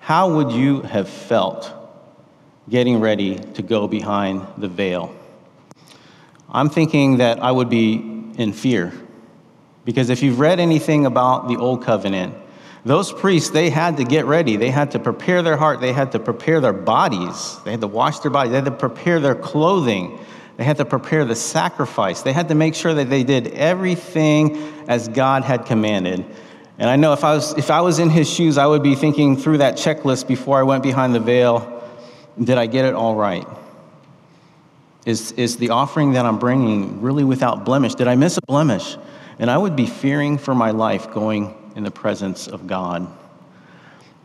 How 0.00 0.34
would 0.34 0.52
you 0.52 0.82
have 0.82 1.08
felt 1.08 1.72
getting 2.68 3.00
ready 3.00 3.36
to 3.38 3.62
go 3.62 3.88
behind 3.88 4.46
the 4.58 4.68
veil? 4.68 5.16
I'm 6.50 6.68
thinking 6.68 7.16
that 7.16 7.42
I 7.42 7.52
would 7.52 7.70
be 7.70 7.94
in 8.36 8.52
fear. 8.52 8.92
Because 9.86 10.10
if 10.10 10.22
you've 10.22 10.40
read 10.40 10.60
anything 10.60 11.06
about 11.06 11.48
the 11.48 11.56
Old 11.56 11.82
Covenant, 11.82 12.34
those 12.88 13.12
priests, 13.12 13.50
they 13.50 13.70
had 13.70 13.98
to 13.98 14.04
get 14.04 14.24
ready. 14.26 14.56
They 14.56 14.70
had 14.70 14.92
to 14.92 14.98
prepare 14.98 15.42
their 15.42 15.56
heart. 15.56 15.80
They 15.80 15.92
had 15.92 16.12
to 16.12 16.18
prepare 16.18 16.60
their 16.60 16.72
bodies. 16.72 17.58
They 17.64 17.70
had 17.70 17.80
to 17.82 17.86
wash 17.86 18.20
their 18.20 18.30
bodies. 18.30 18.50
They 18.50 18.56
had 18.56 18.64
to 18.64 18.70
prepare 18.70 19.20
their 19.20 19.34
clothing. 19.34 20.18
They 20.56 20.64
had 20.64 20.78
to 20.78 20.84
prepare 20.84 21.24
the 21.24 21.36
sacrifice. 21.36 22.22
They 22.22 22.32
had 22.32 22.48
to 22.48 22.54
make 22.54 22.74
sure 22.74 22.92
that 22.94 23.08
they 23.08 23.22
did 23.24 23.48
everything 23.48 24.72
as 24.88 25.08
God 25.08 25.44
had 25.44 25.66
commanded. 25.66 26.24
And 26.78 26.88
I 26.88 26.96
know 26.96 27.12
if 27.12 27.24
I 27.24 27.34
was, 27.34 27.56
if 27.58 27.70
I 27.70 27.80
was 27.80 27.98
in 27.98 28.10
his 28.10 28.28
shoes, 28.28 28.58
I 28.58 28.66
would 28.66 28.82
be 28.82 28.94
thinking 28.94 29.36
through 29.36 29.58
that 29.58 29.74
checklist 29.74 30.26
before 30.26 30.58
I 30.58 30.62
went 30.62 30.82
behind 30.82 31.14
the 31.14 31.20
veil 31.20 31.74
did 32.42 32.56
I 32.56 32.66
get 32.66 32.84
it 32.84 32.94
all 32.94 33.14
right? 33.14 33.46
Is, 35.04 35.32
is 35.32 35.56
the 35.56 35.70
offering 35.70 36.12
that 36.12 36.26
I'm 36.26 36.38
bringing 36.38 37.00
really 37.00 37.24
without 37.24 37.64
blemish? 37.64 37.94
Did 37.94 38.08
I 38.08 38.14
miss 38.14 38.36
a 38.36 38.42
blemish? 38.42 38.96
And 39.38 39.50
I 39.50 39.56
would 39.56 39.76
be 39.76 39.86
fearing 39.86 40.38
for 40.38 40.54
my 40.54 40.70
life 40.70 41.10
going 41.10 41.54
in 41.76 41.84
the 41.84 41.90
presence 41.90 42.46
of 42.46 42.66
God. 42.66 43.06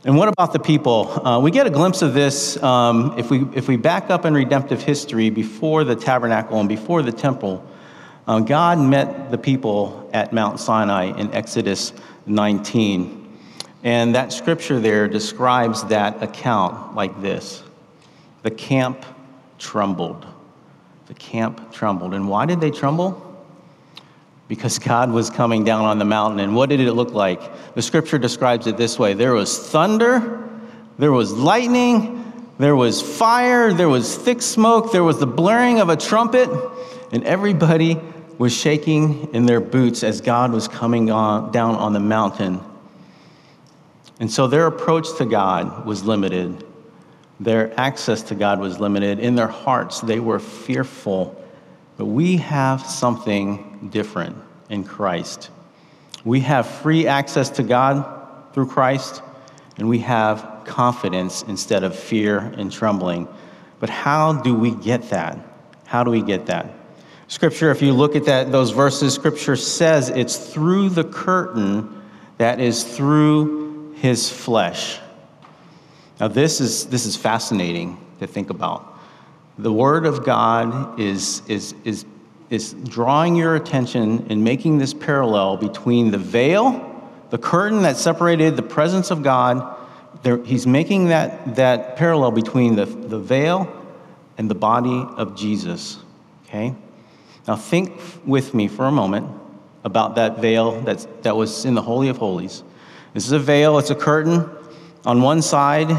And 0.06 0.18
what 0.18 0.28
about 0.28 0.52
the 0.52 0.60
people? 0.60 1.26
Uh, 1.26 1.40
we 1.40 1.50
get 1.50 1.66
a 1.66 1.70
glimpse 1.70 2.02
of 2.02 2.14
this 2.14 2.62
um, 2.62 3.18
if, 3.18 3.30
we, 3.30 3.46
if 3.56 3.70
we 3.70 3.78
back 3.78 4.10
up 4.10 4.26
in 4.26 4.34
redemptive 4.34 4.84
history 4.84 5.30
before 5.30 5.86
the 5.86 5.96
tabernacle 5.96 6.60
and 6.60 6.68
before 6.68 7.02
the 7.02 7.12
temple. 7.12 7.66
Um, 8.28 8.44
God 8.44 8.80
met 8.80 9.32
the 9.32 9.38
people 9.38 10.10
at 10.14 10.34
Mount 10.34 10.60
Sinai 10.60 11.18
in 11.18 11.34
Exodus 11.34 11.94
19. 12.26 13.20
And 13.84 14.16
that 14.16 14.34
scripture 14.34 14.80
there 14.80 15.08
describes 15.08 15.86
that 15.86 16.22
account 16.22 16.96
like 16.96 17.22
this 17.22 17.64
The 18.44 18.52
camp 18.52 19.06
trembled. 19.58 20.26
The 21.08 21.14
camp 21.14 21.72
trembled. 21.72 22.14
And 22.14 22.28
why 22.28 22.46
did 22.46 22.60
they 22.60 22.72
tremble? 22.72 23.33
Because 24.54 24.78
God 24.78 25.10
was 25.10 25.32
coming 25.32 25.64
down 25.64 25.86
on 25.86 25.98
the 25.98 26.06
mountain. 26.06 26.40
And 26.40 26.56
what 26.56 26.70
did 26.70 26.80
it 26.80 26.94
look 26.94 27.12
like? 27.12 27.74
The 27.74 27.82
scripture 27.82 28.20
describes 28.20 28.68
it 28.68 28.78
this 28.78 29.00
way 29.00 29.16
there 29.16 29.34
was 29.34 29.58
thunder, 29.58 30.48
there 31.00 31.12
was 31.12 31.34
lightning, 31.34 32.24
there 32.60 32.76
was 32.76 33.02
fire, 33.02 33.74
there 33.74 33.90
was 33.90 34.16
thick 34.16 34.44
smoke, 34.44 34.92
there 34.92 35.04
was 35.04 35.18
the 35.18 35.26
blaring 35.26 35.80
of 35.80 35.90
a 35.90 35.98
trumpet, 35.98 36.52
and 37.12 37.24
everybody 37.24 38.00
was 38.38 38.56
shaking 38.56 39.34
in 39.34 39.48
their 39.48 39.60
boots 39.60 40.04
as 40.04 40.22
God 40.22 40.52
was 40.52 40.68
coming 40.68 41.10
on, 41.10 41.52
down 41.52 41.74
on 41.74 41.94
the 41.94 42.00
mountain. 42.00 42.62
And 44.20 44.32
so 44.32 44.46
their 44.46 44.68
approach 44.68 45.18
to 45.18 45.26
God 45.26 45.84
was 45.84 46.04
limited. 46.04 46.64
Their 47.40 47.74
access 47.80 48.22
to 48.24 48.36
God 48.36 48.60
was 48.60 48.80
limited. 48.80 49.18
In 49.18 49.34
their 49.34 49.48
hearts, 49.48 50.02
they 50.02 50.20
were 50.20 50.38
fearful. 50.38 51.44
But 51.98 52.06
we 52.06 52.38
have 52.38 52.86
something 52.86 53.73
different 53.90 54.38
in 54.70 54.84
Christ. 54.84 55.50
We 56.26 56.42
have 56.42 56.68
free 56.68 57.08
access 57.08 57.50
to 57.52 57.64
God 57.64 58.54
through 58.54 58.68
Christ, 58.68 59.22
and 59.78 59.90
we 59.90 60.00
have 60.00 60.64
confidence 60.66 61.44
instead 61.44 61.84
of 61.84 61.98
fear 61.98 62.40
and 62.40 62.72
trembling. 62.72 63.28
But 63.80 63.90
how 63.90 64.34
do 64.34 64.56
we 64.56 64.72
get 64.72 65.10
that? 65.10 65.38
How 65.86 66.04
do 66.04 66.12
we 66.12 66.22
get 66.22 66.46
that? 66.46 66.74
Scripture, 67.28 67.72
if 67.72 67.82
you 67.82 67.94
look 67.94 68.16
at 68.16 68.26
that, 68.26 68.52
those 68.52 68.72
verses, 68.72 69.14
Scripture 69.14 69.56
says 69.56 70.10
it's 70.10 70.38
through 70.38 70.90
the 70.90 71.04
curtain 71.04 72.02
that 72.38 72.60
is 72.60 72.84
through 72.84 73.94
his 73.94 74.30
flesh. 74.30 75.00
Now, 76.20 76.28
this 76.28 76.62
is, 76.62 76.86
this 76.88 77.06
is 77.06 77.16
fascinating 77.16 77.98
to 78.20 78.28
think 78.28 78.50
about. 78.50 79.00
The 79.58 79.72
Word 79.72 80.06
of 80.06 80.24
God 80.24 81.00
is, 81.00 81.42
is, 81.48 81.74
is, 81.84 82.06
is 82.54 82.74
drawing 82.74 83.36
your 83.36 83.56
attention 83.56 84.28
and 84.30 84.44
making 84.44 84.78
this 84.78 84.94
parallel 84.94 85.58
between 85.58 86.12
the 86.12 86.20
veil, 86.20 87.12
the 87.32 87.38
curtain 87.40 87.82
that 87.82 87.98
separated 87.98 88.56
the 88.56 88.62
presence 88.62 89.10
of 89.10 89.24
God. 89.24 89.76
There, 90.22 90.38
he's 90.44 90.68
making 90.68 91.08
that, 91.08 91.56
that 91.56 91.96
parallel 91.98 92.30
between 92.30 92.76
the, 92.76 92.86
the 92.86 93.18
veil 93.18 93.68
and 94.38 94.52
the 94.52 94.56
body 94.56 95.04
of 95.18 95.36
Jesus. 95.36 95.98
Okay? 96.46 96.76
Now, 97.48 97.56
think 97.56 98.00
with 98.24 98.54
me 98.54 98.68
for 98.68 98.86
a 98.86 98.92
moment 98.92 99.28
about 99.84 100.16
that 100.16 100.38
veil 100.38 100.80
that's, 100.82 101.08
that 101.24 101.36
was 101.36 101.66
in 101.66 101.74
the 101.74 101.82
Holy 101.82 102.08
of 102.08 102.18
Holies. 102.18 102.64
This 103.16 103.26
is 103.26 103.32
a 103.32 103.40
veil, 103.40 103.80
it's 103.80 103.90
a 103.90 103.96
curtain. 103.96 104.48
On 105.06 105.24
one 105.24 105.42
side 105.42 105.90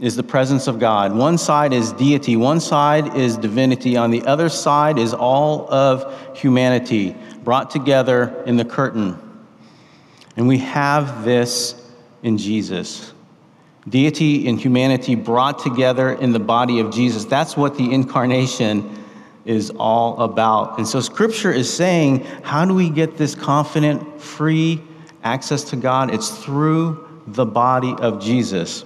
is 0.00 0.14
the 0.14 0.22
presence 0.22 0.66
of 0.66 0.78
God, 0.78 1.14
one 1.14 1.38
side 1.38 1.72
is 1.72 1.92
deity, 1.92 2.36
one 2.36 2.60
side 2.60 3.16
is 3.16 3.36
divinity, 3.38 3.96
on 3.96 4.10
the 4.10 4.22
other 4.26 4.48
side 4.48 4.98
is 4.98 5.14
all 5.14 5.72
of 5.72 6.36
humanity 6.36 7.16
brought 7.44 7.70
together 7.70 8.42
in 8.44 8.56
the 8.56 8.64
curtain. 8.64 9.18
And 10.36 10.46
we 10.46 10.58
have 10.58 11.24
this 11.24 11.90
in 12.22 12.36
Jesus. 12.36 13.12
Deity 13.88 14.48
and 14.48 14.60
humanity 14.60 15.14
brought 15.14 15.60
together 15.60 16.10
in 16.12 16.32
the 16.32 16.40
body 16.40 16.80
of 16.80 16.90
Jesus. 16.90 17.24
That's 17.24 17.56
what 17.56 17.78
the 17.78 17.94
incarnation 17.94 19.04
is 19.46 19.70
all 19.78 20.20
about. 20.20 20.76
And 20.76 20.86
so 20.86 21.00
scripture 21.00 21.52
is 21.52 21.72
saying, 21.72 22.24
how 22.42 22.64
do 22.64 22.74
we 22.74 22.90
get 22.90 23.16
this 23.16 23.34
confident, 23.34 24.20
free 24.20 24.82
access 25.22 25.62
to 25.70 25.76
God? 25.76 26.12
It's 26.12 26.30
through 26.44 27.22
the 27.28 27.46
body 27.46 27.94
of 28.00 28.20
Jesus. 28.20 28.84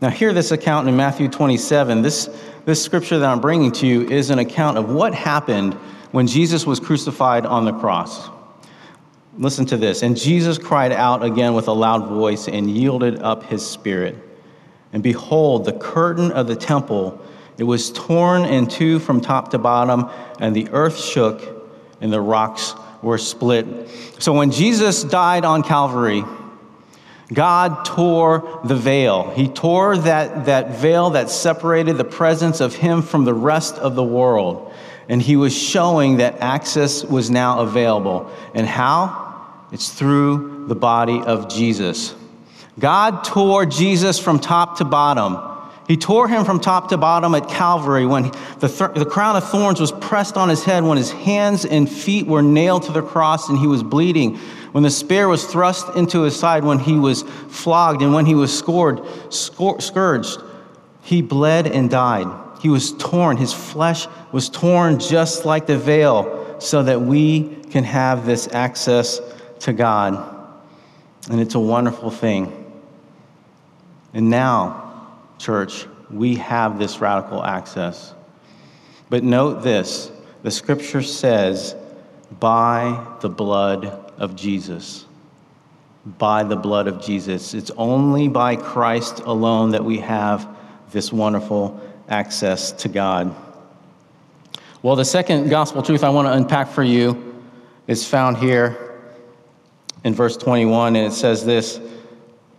Now, 0.00 0.10
hear 0.10 0.32
this 0.32 0.50
account 0.50 0.88
in 0.88 0.96
Matthew 0.96 1.28
27. 1.28 2.02
This, 2.02 2.28
this 2.66 2.82
scripture 2.82 3.18
that 3.18 3.28
I'm 3.28 3.40
bringing 3.40 3.72
to 3.72 3.86
you 3.86 4.02
is 4.02 4.28
an 4.30 4.38
account 4.38 4.76
of 4.76 4.90
what 4.90 5.14
happened 5.14 5.74
when 6.12 6.26
Jesus 6.26 6.66
was 6.66 6.80
crucified 6.80 7.46
on 7.46 7.64
the 7.64 7.72
cross. 7.72 8.28
Listen 9.38 9.64
to 9.66 9.76
this. 9.76 10.02
And 10.02 10.16
Jesus 10.16 10.58
cried 10.58 10.92
out 10.92 11.22
again 11.22 11.54
with 11.54 11.68
a 11.68 11.72
loud 11.72 12.08
voice 12.08 12.46
and 12.46 12.70
yielded 12.70 13.22
up 13.22 13.44
his 13.44 13.66
spirit. 13.66 14.16
And 14.92 15.02
behold, 15.02 15.64
the 15.64 15.72
curtain 15.72 16.30
of 16.32 16.46
the 16.46 16.56
temple 16.56 17.22
it 17.58 17.64
was 17.64 17.90
torn 17.90 18.44
in 18.44 18.66
two 18.66 18.98
from 18.98 19.20
top 19.20 19.52
to 19.52 19.58
bottom, 19.58 20.10
and 20.38 20.54
the 20.54 20.68
earth 20.72 21.02
shook, 21.02 21.42
and 22.02 22.12
the 22.12 22.20
rocks 22.20 22.74
were 23.02 23.16
split. 23.16 23.66
So 24.18 24.34
when 24.34 24.50
Jesus 24.50 25.02
died 25.04 25.46
on 25.46 25.62
Calvary, 25.62 26.22
God 27.32 27.84
tore 27.84 28.60
the 28.64 28.76
veil. 28.76 29.30
He 29.30 29.48
tore 29.48 29.96
that, 29.98 30.46
that 30.46 30.76
veil 30.76 31.10
that 31.10 31.28
separated 31.30 31.98
the 31.98 32.04
presence 32.04 32.60
of 32.60 32.74
Him 32.74 33.02
from 33.02 33.24
the 33.24 33.34
rest 33.34 33.76
of 33.76 33.94
the 33.96 34.04
world. 34.04 34.72
And 35.08 35.20
He 35.20 35.36
was 35.36 35.56
showing 35.56 36.18
that 36.18 36.40
access 36.40 37.04
was 37.04 37.30
now 37.30 37.60
available. 37.60 38.30
And 38.54 38.66
how? 38.66 39.24
It's 39.72 39.88
through 39.88 40.66
the 40.68 40.76
body 40.76 41.20
of 41.20 41.48
Jesus. 41.48 42.14
God 42.78 43.24
tore 43.24 43.66
Jesus 43.66 44.18
from 44.18 44.38
top 44.38 44.78
to 44.78 44.84
bottom. 44.84 45.55
He 45.86 45.96
tore 45.96 46.26
him 46.26 46.44
from 46.44 46.58
top 46.58 46.88
to 46.88 46.96
bottom 46.96 47.34
at 47.34 47.48
Calvary 47.48 48.06
when 48.06 48.32
the, 48.58 48.68
th- 48.68 48.94
the 48.94 49.06
crown 49.06 49.36
of 49.36 49.48
thorns 49.48 49.80
was 49.80 49.92
pressed 49.92 50.36
on 50.36 50.48
his 50.48 50.64
head, 50.64 50.82
when 50.82 50.98
his 50.98 51.12
hands 51.12 51.64
and 51.64 51.88
feet 51.88 52.26
were 52.26 52.42
nailed 52.42 52.84
to 52.84 52.92
the 52.92 53.02
cross 53.02 53.48
and 53.48 53.58
he 53.58 53.68
was 53.68 53.84
bleeding, 53.84 54.36
when 54.72 54.82
the 54.82 54.90
spear 54.90 55.28
was 55.28 55.44
thrust 55.44 55.94
into 55.94 56.22
his 56.22 56.34
side, 56.38 56.64
when 56.64 56.80
he 56.80 56.96
was 56.96 57.22
flogged, 57.22 58.02
and 58.02 58.12
when 58.12 58.26
he 58.26 58.34
was 58.34 58.56
scored, 58.56 58.98
scor- 59.28 59.80
scourged. 59.80 60.40
He 61.02 61.22
bled 61.22 61.68
and 61.68 61.88
died. 61.88 62.26
He 62.60 62.68
was 62.68 62.92
torn. 62.92 63.36
His 63.36 63.52
flesh 63.52 64.08
was 64.32 64.48
torn 64.48 64.98
just 64.98 65.44
like 65.44 65.66
the 65.66 65.78
veil 65.78 66.56
so 66.58 66.82
that 66.82 67.00
we 67.00 67.54
can 67.70 67.84
have 67.84 68.26
this 68.26 68.48
access 68.52 69.20
to 69.60 69.72
God. 69.72 70.34
And 71.30 71.40
it's 71.40 71.54
a 71.54 71.60
wonderful 71.60 72.10
thing. 72.10 72.64
And 74.12 74.30
now, 74.30 74.85
church, 75.38 75.86
we 76.10 76.36
have 76.36 76.78
this 76.78 77.00
radical 77.00 77.44
access. 77.44 78.14
But 79.08 79.22
note 79.24 79.62
this 79.62 80.10
the 80.42 80.50
scripture 80.50 81.02
says, 81.02 81.74
by 82.40 83.04
the 83.20 83.28
blood 83.28 83.86
of 84.18 84.36
Jesus. 84.36 85.06
By 86.18 86.44
the 86.44 86.56
blood 86.56 86.86
of 86.86 87.00
Jesus. 87.00 87.54
It's 87.54 87.70
only 87.76 88.28
by 88.28 88.56
Christ 88.56 89.20
alone 89.20 89.70
that 89.70 89.84
we 89.84 89.98
have 89.98 90.48
this 90.92 91.12
wonderful 91.12 91.80
access 92.08 92.70
to 92.72 92.88
God. 92.88 93.34
Well, 94.82 94.94
the 94.94 95.04
second 95.04 95.48
gospel 95.48 95.82
truth 95.82 96.04
I 96.04 96.10
want 96.10 96.28
to 96.28 96.32
unpack 96.32 96.68
for 96.68 96.84
you 96.84 97.42
is 97.88 98.06
found 98.06 98.36
here 98.36 99.00
in 100.04 100.14
verse 100.14 100.36
21, 100.36 100.94
and 100.94 101.12
it 101.12 101.16
says 101.16 101.44
this 101.44 101.80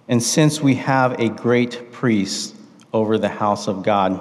And 0.09 0.21
since 0.21 0.59
we 0.59 0.75
have 0.75 1.21
a 1.21 1.29
great 1.29 1.93
priest 1.93 2.56
over 2.93 3.17
the 3.17 3.29
house 3.29 3.67
of 3.67 3.83
God. 3.83 4.19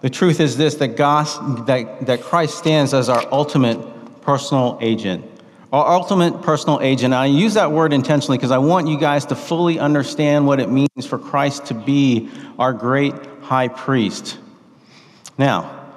The 0.00 0.10
truth 0.10 0.40
is 0.40 0.56
this 0.56 0.74
that, 0.76 0.96
God, 0.96 1.66
that, 1.66 2.06
that 2.06 2.22
Christ 2.22 2.58
stands 2.58 2.92
as 2.92 3.08
our 3.08 3.24
ultimate 3.32 3.78
personal 4.22 4.78
agent. 4.80 5.24
Our 5.72 5.86
ultimate 5.86 6.42
personal 6.42 6.80
agent. 6.82 7.14
I 7.14 7.26
use 7.26 7.54
that 7.54 7.72
word 7.72 7.92
intentionally 7.92 8.36
because 8.36 8.50
I 8.50 8.58
want 8.58 8.88
you 8.88 8.98
guys 8.98 9.26
to 9.26 9.36
fully 9.36 9.78
understand 9.78 10.46
what 10.46 10.60
it 10.60 10.68
means 10.68 11.06
for 11.06 11.18
Christ 11.18 11.66
to 11.66 11.74
be 11.74 12.30
our 12.58 12.72
great 12.72 13.14
high 13.40 13.68
priest. 13.68 14.38
Now, 15.38 15.94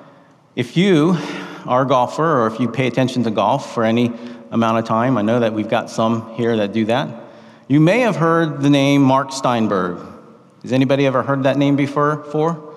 if 0.55 0.77
you 0.77 1.17
are 1.65 1.81
a 1.81 1.87
golfer 1.87 2.41
or 2.41 2.47
if 2.47 2.59
you 2.59 2.69
pay 2.69 2.87
attention 2.87 3.23
to 3.23 3.31
golf 3.31 3.73
for 3.73 3.83
any 3.83 4.13
amount 4.51 4.77
of 4.77 4.85
time, 4.85 5.17
I 5.17 5.23
know 5.23 5.39
that 5.39 5.53
we've 5.53 5.67
got 5.67 5.89
some 5.89 6.33
here 6.35 6.55
that 6.57 6.71
do 6.71 6.85
that, 6.85 7.09
you 7.67 7.79
may 7.79 8.01
have 8.01 8.15
heard 8.15 8.61
the 8.61 8.69
name 8.69 9.01
Mark 9.01 9.31
Steinberg. 9.31 10.14
Has 10.65 10.73
anybody 10.73 11.05
ever 11.05 11.21
heard 11.21 11.43
that 11.43 11.59
name 11.59 11.75
before? 11.75 12.23
For? 12.31 12.73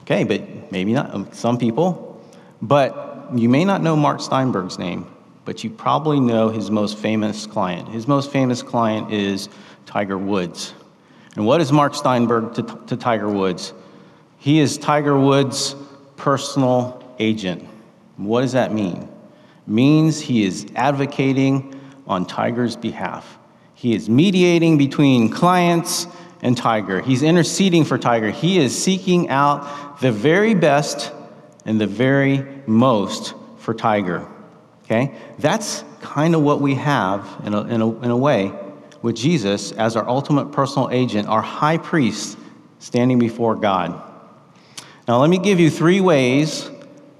Okay, 0.00 0.24
but 0.24 0.72
maybe 0.72 0.92
not. 0.92 1.14
Um, 1.14 1.28
some 1.30 1.58
people. 1.58 2.20
But 2.60 3.28
you 3.36 3.48
may 3.48 3.64
not 3.64 3.82
know 3.82 3.94
Mark 3.94 4.20
Steinberg's 4.20 4.80
name, 4.80 5.06
but 5.44 5.62
you 5.62 5.70
probably 5.70 6.18
know 6.18 6.48
his 6.48 6.72
most 6.72 6.98
famous 6.98 7.46
client. 7.46 7.88
His 7.88 8.08
most 8.08 8.32
famous 8.32 8.64
client 8.64 9.12
is 9.12 9.48
Tiger 9.86 10.18
Woods. 10.18 10.74
And 11.36 11.46
what 11.46 11.60
is 11.60 11.70
Mark 11.70 11.94
Steinberg 11.94 12.52
to, 12.54 12.62
to 12.88 12.96
Tiger 12.96 13.28
Woods? 13.28 13.74
He 14.38 14.58
is 14.58 14.76
Tiger 14.76 15.16
Woods' 15.16 15.76
personal 16.16 17.14
agent. 17.20 17.64
What 18.16 18.40
does 18.40 18.54
that 18.54 18.74
mean? 18.74 19.02
It 19.02 19.68
means 19.68 20.18
he 20.18 20.42
is 20.42 20.66
advocating 20.74 21.80
on 22.08 22.26
Tiger's 22.26 22.74
behalf. 22.74 23.38
He 23.74 23.94
is 23.94 24.08
mediating 24.10 24.78
between 24.78 25.30
clients 25.30 26.08
and 26.42 26.56
Tiger. 26.56 27.00
He's 27.00 27.22
interceding 27.22 27.84
for 27.84 27.98
Tiger. 27.98 28.30
He 28.30 28.58
is 28.58 28.76
seeking 28.76 29.28
out 29.28 30.00
the 30.00 30.12
very 30.12 30.54
best 30.54 31.12
and 31.64 31.80
the 31.80 31.86
very 31.86 32.46
most 32.66 33.34
for 33.58 33.74
Tiger. 33.74 34.26
Okay? 34.84 35.14
That's 35.38 35.84
kind 36.00 36.34
of 36.34 36.42
what 36.42 36.60
we 36.60 36.74
have 36.76 37.42
in 37.44 37.54
a, 37.54 37.60
in, 37.62 37.80
a, 37.80 38.00
in 38.00 38.10
a 38.10 38.16
way 38.16 38.52
with 39.02 39.16
Jesus 39.16 39.72
as 39.72 39.96
our 39.96 40.08
ultimate 40.08 40.52
personal 40.52 40.90
agent, 40.90 41.28
our 41.28 41.42
high 41.42 41.78
priest 41.78 42.38
standing 42.78 43.18
before 43.18 43.54
God. 43.54 44.02
Now, 45.06 45.20
let 45.20 45.30
me 45.30 45.38
give 45.38 45.60
you 45.60 45.70
three 45.70 46.00
ways 46.00 46.70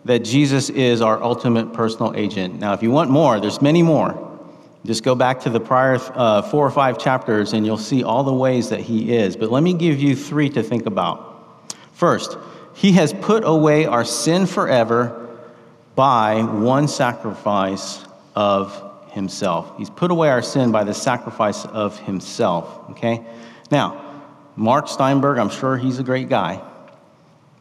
that 0.05 0.21
Jesus 0.21 0.71
is 0.71 1.03
our 1.03 1.23
ultimate 1.23 1.73
personal 1.73 2.15
agent. 2.17 2.59
Now, 2.59 2.73
if 2.73 2.83
you 2.83 2.91
want 2.91 3.11
more, 3.11 3.41
there's 3.41 3.61
many 3.61 3.83
more. 3.83 4.30
Just 4.85 5.05
go 5.05 5.15
back 5.15 5.41
to 5.41 5.51
the 5.51 5.61
prior 5.61 5.99
uh, 6.15 6.43
four 6.43 6.67
or 6.67 6.71
five 6.71 6.99
chapters 6.99 7.53
and 7.53 7.67
you'll 7.67 7.77
see 7.77 8.03
all 8.03 8.25
the 8.25 8.33
ways 8.33 8.71
that 8.71 8.81
he 8.81 9.15
is. 9.15 9.37
But 9.37 9.51
let 9.51 9.63
me 9.63 9.75
give 9.75 10.01
you 10.01 10.17
three 10.17 10.49
to 10.51 10.63
think 10.63 10.87
about. 10.87 11.75
First, 11.93 12.39
he 12.75 12.93
has 12.93 13.13
put 13.13 13.45
away 13.45 13.85
our 13.85 14.05
sin 14.05 14.47
forever 14.47 15.29
by 15.95 16.43
one 16.43 16.89
sacrifice 16.89 18.05
of 18.35 19.11
himself. 19.11 19.77
He's 19.77 19.91
put 19.91 20.11
away 20.11 20.31
our 20.31 20.41
sin 20.41 20.73
by 20.73 20.85
the 20.85 20.95
sacrifice 20.95 21.67
of 21.67 21.99
himself. 21.99 22.91
Okay? 22.91 23.23
Now, 23.71 24.23
Mark 24.57 24.89
Steinberg, 24.89 25.39
I'm 25.39 25.51
sure 25.51 25.77
he's 25.77 25.99
a 25.99 26.03
great 26.03 26.29
guy, 26.29 26.63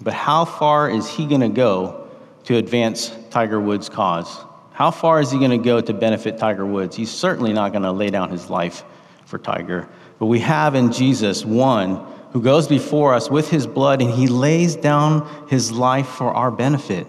but 0.02 0.14
how 0.14 0.46
far 0.46 0.90
is 0.90 1.10
he 1.10 1.26
going 1.26 1.42
to 1.42 1.50
go 1.50 2.08
to 2.46 2.56
advance 2.56 3.12
Tiger 3.30 3.60
Woods' 3.60 3.90
cause? 3.90 4.38
How 4.80 4.92
far 4.92 5.20
is 5.20 5.30
he 5.30 5.38
going 5.38 5.52
to 5.52 5.58
go 5.58 5.82
to 5.82 5.94
benefit 5.94 6.38
Tiger 6.38 6.66
Woods? 6.66 6.96
He's 6.96 7.12
certainly 7.12 7.52
not 7.52 7.74
going 7.74 7.84
to 7.84 7.92
lay 7.92 8.10
down 8.10 8.30
his 8.30 8.50
life 8.50 8.86
for 9.26 9.38
Tiger. 9.38 9.90
But 10.20 10.28
we 10.28 10.40
have 10.40 10.74
in 10.74 10.94
Jesus 10.94 11.44
one 11.44 11.98
who 12.32 12.42
goes 12.42 12.66
before 12.66 13.14
us 13.14 13.30
with 13.30 13.50
his 13.50 13.68
blood 13.68 14.02
and 14.02 14.10
he 14.10 14.28
lays 14.28 14.78
down 14.78 15.48
his 15.50 15.70
life 15.70 16.08
for 16.08 16.34
our 16.34 16.50
benefit. 16.50 17.08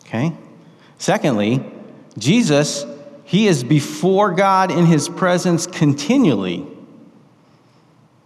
Okay? 0.00 0.34
Secondly, 0.98 1.64
Jesus, 2.18 2.84
he 3.24 3.46
is 3.46 3.64
before 3.64 4.32
God 4.32 4.70
in 4.70 4.84
his 4.84 5.08
presence 5.08 5.66
continually. 5.66 6.66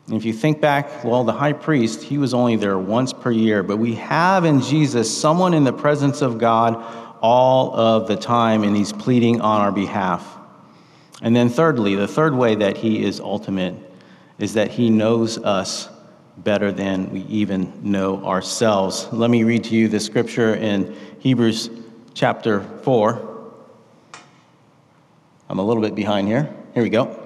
if 0.08 0.24
you 0.24 0.32
think 0.32 0.60
back, 0.60 1.04
well, 1.04 1.22
the 1.22 1.32
high 1.32 1.52
priest, 1.52 2.02
he 2.02 2.18
was 2.18 2.34
only 2.34 2.56
there 2.56 2.76
once 2.76 3.12
per 3.12 3.30
year, 3.30 3.62
but 3.62 3.76
we 3.76 3.94
have 3.94 4.44
in 4.44 4.60
Jesus 4.60 5.16
someone 5.16 5.54
in 5.54 5.62
the 5.62 5.72
presence 5.72 6.20
of 6.20 6.38
God 6.38 7.05
all 7.26 7.74
of 7.74 8.06
the 8.06 8.14
time, 8.14 8.62
and 8.62 8.76
he's 8.76 8.92
pleading 8.92 9.40
on 9.40 9.60
our 9.60 9.72
behalf. 9.72 10.38
And 11.20 11.34
then, 11.34 11.48
thirdly, 11.48 11.96
the 11.96 12.06
third 12.06 12.36
way 12.36 12.54
that 12.54 12.76
he 12.76 13.04
is 13.04 13.18
ultimate 13.18 13.74
is 14.38 14.54
that 14.54 14.70
he 14.70 14.90
knows 14.90 15.36
us 15.36 15.88
better 16.36 16.70
than 16.70 17.10
we 17.10 17.22
even 17.22 17.72
know 17.82 18.24
ourselves. 18.24 19.08
Let 19.10 19.28
me 19.28 19.42
read 19.42 19.64
to 19.64 19.74
you 19.74 19.88
the 19.88 19.98
scripture 19.98 20.54
in 20.54 20.94
Hebrews 21.18 21.68
chapter 22.14 22.62
4. 22.84 23.52
I'm 25.48 25.58
a 25.58 25.64
little 25.64 25.82
bit 25.82 25.96
behind 25.96 26.28
here. 26.28 26.54
Here 26.74 26.82
we 26.84 26.90
go. 26.90 27.20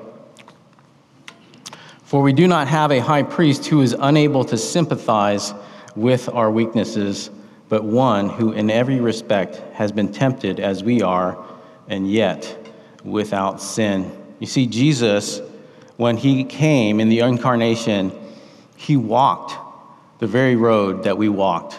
For 2.05 2.23
we 2.23 2.33
do 2.33 2.47
not 2.47 2.69
have 2.69 2.91
a 2.91 3.01
high 3.01 3.23
priest 3.23 3.67
who 3.67 3.83
is 3.83 3.95
unable 3.99 4.45
to 4.45 4.57
sympathize 4.57 5.53
with 5.95 6.31
our 6.31 6.51
weaknesses 6.51 7.29
but 7.71 7.85
one 7.85 8.29
who 8.29 8.51
in 8.51 8.69
every 8.69 9.01
respect 9.01 9.63
has 9.75 9.93
been 9.93 10.13
tempted 10.13 10.59
as 10.59 10.83
we 10.83 11.01
are, 11.01 11.43
and 11.89 12.11
yet 12.11 12.59
without 13.05 13.63
sin. 13.63 14.11
You 14.41 14.47
see, 14.49 14.67
Jesus, 14.67 15.41
when 15.97 16.17
he 16.17 16.45
came 16.45 16.99
in 16.99 17.09
the 17.09 17.21
incarnation, 17.21 18.13
he 18.77 18.97
walked 18.97 19.55
the 20.19 20.27
very 20.27 20.57
road 20.57 21.05
that 21.05 21.17
we 21.17 21.29
walked. 21.29 21.79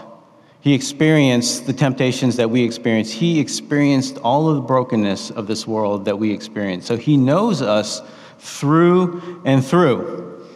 He 0.61 0.73
experienced 0.73 1.65
the 1.65 1.73
temptations 1.73 2.37
that 2.37 2.49
we 2.49 2.63
experience. 2.63 3.11
He 3.11 3.39
experienced 3.39 4.17
all 4.19 4.47
of 4.47 4.55
the 4.55 4.61
brokenness 4.61 5.29
of 5.31 5.45
this 5.45 5.67
world 5.67 6.05
that 6.05 6.17
we 6.17 6.31
experience. 6.31 6.85
So 6.85 6.95
he 6.95 7.17
knows 7.17 7.61
us 7.61 8.01
through 8.39 9.41
and 9.43 9.65
through. 9.65 10.47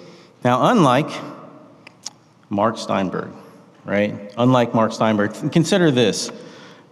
Now, 0.46 0.72
unlike 0.72 1.10
Mark 2.50 2.78
Steinberg, 2.78 3.32
right? 3.86 4.34
Unlike 4.38 4.74
Mark 4.74 4.91
Steinberg. 4.91 5.34
Consider 5.52 5.91
this 5.91 6.32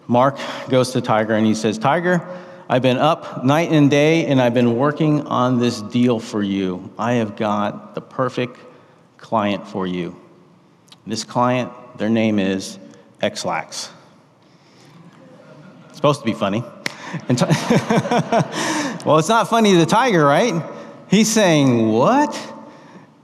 Mark 0.07 0.37
goes 0.69 0.91
to 0.91 1.01
Tiger 1.01 1.33
and 1.33 1.45
he 1.45 1.55
says, 1.55 1.77
Tiger, 1.77 2.25
I've 2.69 2.81
been 2.81 2.97
up 2.97 3.43
night 3.43 3.71
and 3.71 3.89
day 3.89 4.25
and 4.25 4.41
I've 4.41 4.53
been 4.53 4.77
working 4.77 5.27
on 5.27 5.59
this 5.59 5.81
deal 5.81 6.19
for 6.19 6.41
you. 6.41 6.91
I 6.97 7.13
have 7.13 7.35
got 7.35 7.95
the 7.95 8.01
perfect 8.01 8.59
client 9.17 9.67
for 9.67 9.87
you. 9.87 10.19
This 11.05 11.23
client, 11.23 11.71
their 11.97 12.09
name 12.09 12.39
is 12.39 12.79
Ex-Lax. 13.21 13.89
Supposed 15.93 16.19
to 16.21 16.25
be 16.25 16.33
funny. 16.33 16.63
Well, 19.05 19.17
it's 19.17 19.27
not 19.27 19.49
funny 19.49 19.73
to 19.73 19.85
Tiger, 19.85 20.23
right? 20.23 20.63
He's 21.09 21.29
saying, 21.29 21.91
What? 21.91 22.52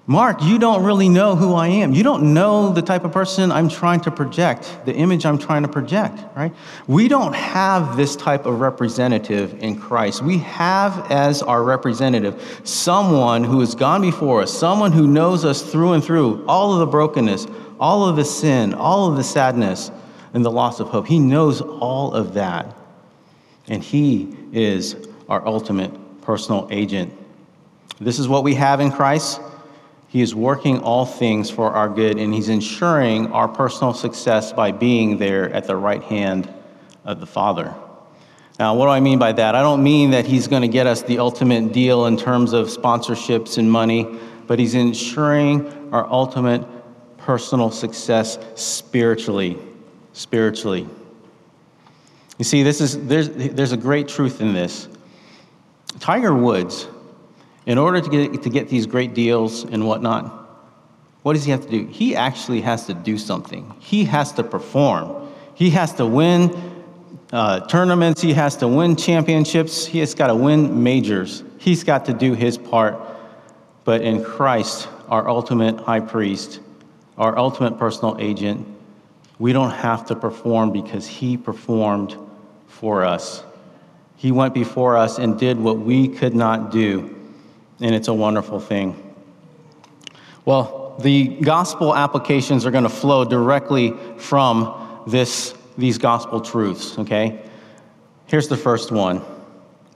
Mark, 0.09 0.41
you 0.41 0.57
don't 0.57 0.83
really 0.83 1.07
know 1.07 1.35
who 1.35 1.53
I 1.53 1.67
am. 1.67 1.93
You 1.93 2.01
don't 2.01 2.33
know 2.33 2.73
the 2.73 2.81
type 2.81 3.03
of 3.03 3.11
person 3.11 3.51
I'm 3.51 3.69
trying 3.69 3.99
to 4.01 4.09
project, 4.09 4.79
the 4.83 4.95
image 4.95 5.23
I'm 5.23 5.37
trying 5.37 5.61
to 5.61 5.67
project, 5.67 6.19
right? 6.35 6.51
We 6.87 7.07
don't 7.07 7.35
have 7.35 7.95
this 7.95 8.15
type 8.15 8.47
of 8.47 8.59
representative 8.59 9.61
in 9.61 9.79
Christ. 9.79 10.23
We 10.23 10.39
have 10.39 11.11
as 11.11 11.43
our 11.43 11.63
representative 11.63 12.61
someone 12.63 13.43
who 13.43 13.59
has 13.59 13.75
gone 13.75 14.01
before 14.01 14.41
us, 14.41 14.51
someone 14.51 14.91
who 14.91 15.05
knows 15.05 15.45
us 15.45 15.61
through 15.61 15.93
and 15.93 16.03
through, 16.03 16.43
all 16.47 16.73
of 16.73 16.79
the 16.79 16.87
brokenness, 16.87 17.45
all 17.79 18.09
of 18.09 18.15
the 18.15 18.25
sin, 18.25 18.73
all 18.73 19.11
of 19.11 19.15
the 19.15 19.23
sadness, 19.23 19.91
and 20.33 20.43
the 20.43 20.49
loss 20.49 20.79
of 20.79 20.87
hope. 20.87 21.05
He 21.05 21.19
knows 21.19 21.61
all 21.61 22.15
of 22.15 22.33
that. 22.33 22.75
And 23.67 23.83
He 23.83 24.35
is 24.53 24.95
our 25.27 25.45
ultimate 25.45 26.23
personal 26.23 26.67
agent. 26.71 27.13
This 28.01 28.17
is 28.17 28.27
what 28.27 28.43
we 28.43 28.55
have 28.55 28.79
in 28.79 28.91
Christ. 28.91 29.39
He 30.09 30.21
is 30.23 30.33
working 30.33 30.79
all 30.79 31.05
things 31.05 31.51
for 31.51 31.71
our 31.71 31.87
good, 31.87 32.17
and 32.17 32.33
He's 32.33 32.49
ensuring 32.49 33.31
our 33.31 33.47
personal 33.47 33.93
success 33.93 34.51
by 34.51 34.71
being 34.71 35.19
there 35.19 35.51
at 35.53 35.65
the 35.65 35.75
right 35.75 36.03
hand 36.03 36.51
of 37.05 37.19
the 37.19 37.27
Father. 37.27 37.75
Now, 38.57 38.75
what 38.75 38.87
do 38.87 38.89
I 38.89 38.99
mean 38.99 39.19
by 39.19 39.31
that? 39.33 39.53
I 39.53 39.61
don't 39.61 39.83
mean 39.83 40.11
that 40.11 40.25
He's 40.25 40.47
going 40.47 40.63
to 40.63 40.67
get 40.67 40.87
us 40.87 41.03
the 41.03 41.19
ultimate 41.19 41.71
deal 41.71 42.07
in 42.07 42.17
terms 42.17 42.53
of 42.53 42.67
sponsorships 42.67 43.59
and 43.59 43.71
money, 43.71 44.07
but 44.47 44.57
He's 44.57 44.73
ensuring 44.73 45.93
our 45.93 46.07
ultimate 46.07 46.65
personal 47.19 47.69
success 47.69 48.39
spiritually. 48.55 49.59
Spiritually. 50.13 50.89
You 52.39 52.45
see, 52.45 52.63
this 52.63 52.81
is, 52.81 53.05
there's, 53.05 53.29
there's 53.29 53.73
a 53.73 53.77
great 53.77 54.07
truth 54.07 54.41
in 54.41 54.53
this. 54.53 54.87
Tiger 55.99 56.33
Woods 56.33 56.87
in 57.69 57.77
order 57.77 58.01
to 58.01 58.09
get, 58.09 58.41
to 58.41 58.49
get 58.49 58.67
these 58.67 58.87
great 58.87 59.13
deals 59.13 59.63
and 59.63 59.87
whatnot, 59.87 60.25
what 61.21 61.33
does 61.33 61.45
he 61.45 61.51
have 61.51 61.61
to 61.61 61.69
do? 61.69 61.85
He 61.85 62.15
actually 62.15 62.61
has 62.61 62.87
to 62.87 62.95
do 62.95 63.15
something. 63.15 63.75
He 63.77 64.05
has 64.05 64.31
to 64.33 64.43
perform. 64.43 65.29
He 65.53 65.69
has 65.69 65.93
to 65.93 66.05
win 66.07 66.83
uh, 67.31 67.67
tournaments. 67.67 68.23
He 68.23 68.33
has 68.33 68.57
to 68.57 68.67
win 68.67 68.95
championships. 68.95 69.85
He 69.85 69.99
has 69.99 70.15
got 70.15 70.27
to 70.27 70.35
win 70.35 70.81
majors. 70.81 71.43
He's 71.59 71.83
got 71.83 72.05
to 72.05 72.13
do 72.13 72.33
his 72.33 72.57
part. 72.57 72.97
But 73.83 74.01
in 74.01 74.23
Christ, 74.23 74.87
our 75.07 75.29
ultimate 75.29 75.79
high 75.79 75.99
priest, 75.99 76.61
our 77.19 77.37
ultimate 77.37 77.77
personal 77.77 78.17
agent, 78.19 78.65
we 79.37 79.53
don't 79.53 79.69
have 79.69 80.07
to 80.07 80.15
perform 80.15 80.71
because 80.71 81.05
he 81.05 81.37
performed 81.37 82.17
for 82.67 83.05
us. 83.05 83.43
He 84.15 84.31
went 84.31 84.55
before 84.55 84.97
us 84.97 85.19
and 85.19 85.37
did 85.37 85.59
what 85.59 85.77
we 85.77 86.07
could 86.07 86.33
not 86.33 86.71
do 86.71 87.17
and 87.81 87.95
it's 87.95 88.07
a 88.07 88.13
wonderful 88.13 88.59
thing. 88.59 88.95
Well, 90.45 90.95
the 90.99 91.27
gospel 91.27 91.95
applications 91.95 92.65
are 92.65 92.71
going 92.71 92.83
to 92.83 92.89
flow 92.89 93.23
directly 93.23 93.93
from 94.17 95.03
this, 95.07 95.53
these 95.77 95.97
gospel 95.97 96.41
truths, 96.41 96.97
okay? 96.99 97.41
Here's 98.27 98.47
the 98.47 98.57
first 98.57 98.91
one 98.91 99.21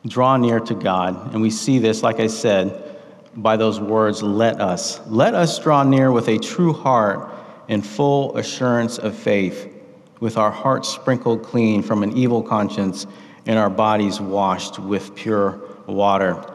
draw 0.05 0.35
near 0.37 0.59
to 0.59 0.75
God. 0.75 1.33
And 1.33 1.41
we 1.41 1.49
see 1.49 1.79
this, 1.79 2.03
like 2.03 2.19
I 2.19 2.27
said, 2.27 2.99
by 3.35 3.57
those 3.57 3.79
words, 3.79 4.21
let 4.21 4.59
us. 4.59 4.99
Let 5.07 5.33
us 5.33 5.57
draw 5.59 5.83
near 5.83 6.11
with 6.11 6.27
a 6.27 6.37
true 6.37 6.73
heart 6.73 7.33
and 7.69 7.85
full 7.85 8.37
assurance 8.37 8.97
of 8.97 9.17
faith, 9.17 9.73
with 10.19 10.37
our 10.37 10.51
hearts 10.51 10.89
sprinkled 10.89 11.43
clean 11.43 11.81
from 11.81 12.03
an 12.03 12.17
evil 12.17 12.43
conscience 12.43 13.07
and 13.45 13.57
our 13.57 13.69
bodies 13.69 14.19
washed 14.19 14.79
with 14.79 15.15
pure 15.15 15.61
water. 15.87 16.52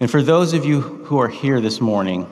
And 0.00 0.10
for 0.10 0.22
those 0.22 0.54
of 0.54 0.64
you 0.64 0.80
who 0.80 1.18
are 1.18 1.28
here 1.28 1.60
this 1.60 1.80
morning, 1.80 2.30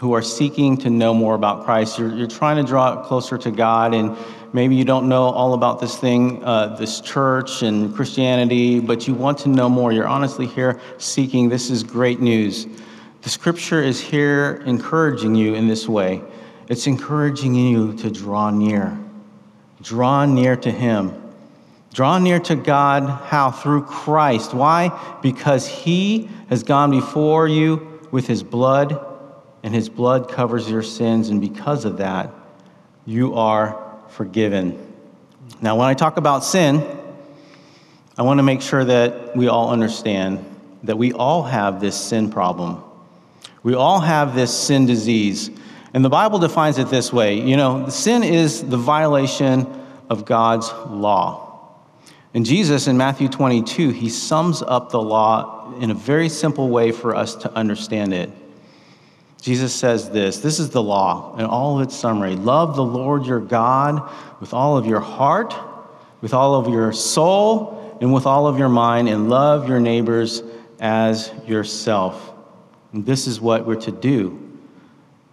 who 0.00 0.12
are 0.14 0.22
seeking 0.22 0.76
to 0.78 0.90
know 0.90 1.14
more 1.14 1.34
about 1.34 1.64
Christ, 1.64 1.98
you're, 1.98 2.14
you're 2.14 2.26
trying 2.26 2.56
to 2.56 2.64
draw 2.64 3.04
closer 3.04 3.38
to 3.38 3.50
God, 3.50 3.94
and 3.94 4.16
maybe 4.52 4.74
you 4.74 4.84
don't 4.84 5.08
know 5.08 5.24
all 5.24 5.54
about 5.54 5.80
this 5.80 5.96
thing, 5.96 6.42
uh, 6.42 6.76
this 6.76 7.00
church 7.00 7.62
and 7.62 7.94
Christianity, 7.94 8.80
but 8.80 9.06
you 9.06 9.14
want 9.14 9.38
to 9.38 9.48
know 9.48 9.68
more. 9.68 9.92
You're 9.92 10.08
honestly 10.08 10.46
here 10.46 10.80
seeking. 10.98 11.48
This 11.48 11.70
is 11.70 11.84
great 11.84 12.20
news. 12.20 12.66
The 13.22 13.30
scripture 13.30 13.82
is 13.82 14.00
here 14.00 14.62
encouraging 14.66 15.34
you 15.34 15.54
in 15.54 15.68
this 15.68 15.88
way 15.88 16.22
it's 16.68 16.86
encouraging 16.86 17.54
you 17.54 17.94
to 17.94 18.10
draw 18.10 18.50
near. 18.50 18.98
Draw 19.80 20.26
near 20.26 20.54
to 20.56 20.70
Him. 20.70 21.27
Draw 21.92 22.18
near 22.18 22.38
to 22.40 22.56
God, 22.56 23.08
how? 23.26 23.50
Through 23.50 23.84
Christ. 23.84 24.54
Why? 24.54 25.18
Because 25.22 25.66
he 25.66 26.28
has 26.48 26.62
gone 26.62 26.90
before 26.90 27.48
you 27.48 28.00
with 28.10 28.26
his 28.26 28.42
blood, 28.42 29.04
and 29.62 29.74
his 29.74 29.88
blood 29.88 30.30
covers 30.30 30.70
your 30.70 30.82
sins, 30.82 31.28
and 31.28 31.40
because 31.40 31.84
of 31.84 31.98
that, 31.98 32.30
you 33.06 33.34
are 33.34 33.98
forgiven. 34.08 34.78
Now, 35.60 35.76
when 35.76 35.88
I 35.88 35.94
talk 35.94 36.16
about 36.16 36.44
sin, 36.44 36.86
I 38.16 38.22
want 38.22 38.38
to 38.38 38.42
make 38.42 38.62
sure 38.62 38.84
that 38.84 39.36
we 39.36 39.48
all 39.48 39.70
understand 39.70 40.44
that 40.84 40.96
we 40.96 41.12
all 41.12 41.42
have 41.42 41.80
this 41.80 41.98
sin 41.98 42.30
problem. 42.30 42.82
We 43.62 43.74
all 43.74 44.00
have 44.00 44.34
this 44.34 44.56
sin 44.56 44.86
disease. 44.86 45.50
And 45.94 46.04
the 46.04 46.08
Bible 46.08 46.38
defines 46.38 46.78
it 46.78 46.88
this 46.90 47.12
way 47.12 47.40
you 47.40 47.56
know, 47.56 47.88
sin 47.88 48.22
is 48.22 48.62
the 48.62 48.76
violation 48.76 49.66
of 50.08 50.24
God's 50.24 50.72
law. 50.86 51.47
And 52.34 52.44
Jesus 52.44 52.86
in 52.86 52.96
Matthew 52.96 53.28
22, 53.28 53.90
he 53.90 54.08
sums 54.08 54.62
up 54.62 54.90
the 54.90 55.00
law 55.00 55.74
in 55.80 55.90
a 55.90 55.94
very 55.94 56.28
simple 56.28 56.68
way 56.68 56.92
for 56.92 57.14
us 57.14 57.34
to 57.36 57.52
understand 57.52 58.12
it. 58.12 58.30
Jesus 59.40 59.72
says 59.72 60.10
this 60.10 60.38
this 60.38 60.58
is 60.58 60.70
the 60.70 60.82
law 60.82 61.36
in 61.38 61.44
all 61.44 61.78
of 61.78 61.86
its 61.86 61.94
summary 61.94 62.34
love 62.34 62.74
the 62.74 62.84
Lord 62.84 63.24
your 63.24 63.40
God 63.40 64.10
with 64.40 64.52
all 64.52 64.76
of 64.76 64.84
your 64.84 65.00
heart, 65.00 65.54
with 66.20 66.34
all 66.34 66.56
of 66.56 66.68
your 66.68 66.92
soul, 66.92 67.96
and 68.00 68.12
with 68.12 68.26
all 68.26 68.46
of 68.46 68.58
your 68.58 68.68
mind, 68.68 69.08
and 69.08 69.30
love 69.30 69.68
your 69.68 69.80
neighbors 69.80 70.42
as 70.80 71.32
yourself. 71.46 72.32
And 72.92 73.06
this 73.06 73.26
is 73.26 73.40
what 73.40 73.66
we're 73.66 73.80
to 73.82 73.92
do, 73.92 74.58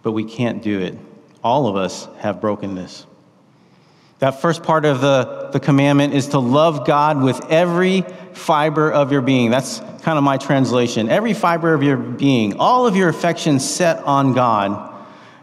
but 0.02 0.12
we 0.12 0.24
can't 0.24 0.62
do 0.62 0.80
it. 0.80 0.96
All 1.42 1.66
of 1.66 1.76
us 1.76 2.08
have 2.18 2.40
brokenness. 2.40 3.06
That 4.18 4.40
first 4.40 4.62
part 4.62 4.84
of 4.84 5.00
the, 5.00 5.50
the 5.52 5.60
commandment 5.60 6.14
is 6.14 6.28
to 6.28 6.38
love 6.38 6.86
God 6.86 7.22
with 7.22 7.44
every 7.50 8.02
fiber 8.32 8.90
of 8.90 9.12
your 9.12 9.20
being. 9.20 9.50
That's 9.50 9.80
kind 10.02 10.16
of 10.16 10.24
my 10.24 10.38
translation. 10.38 11.08
Every 11.10 11.34
fiber 11.34 11.74
of 11.74 11.82
your 11.82 11.96
being, 11.96 12.58
all 12.58 12.86
of 12.86 12.96
your 12.96 13.08
affection 13.08 13.60
set 13.60 13.98
on 14.04 14.32
God. 14.32 14.94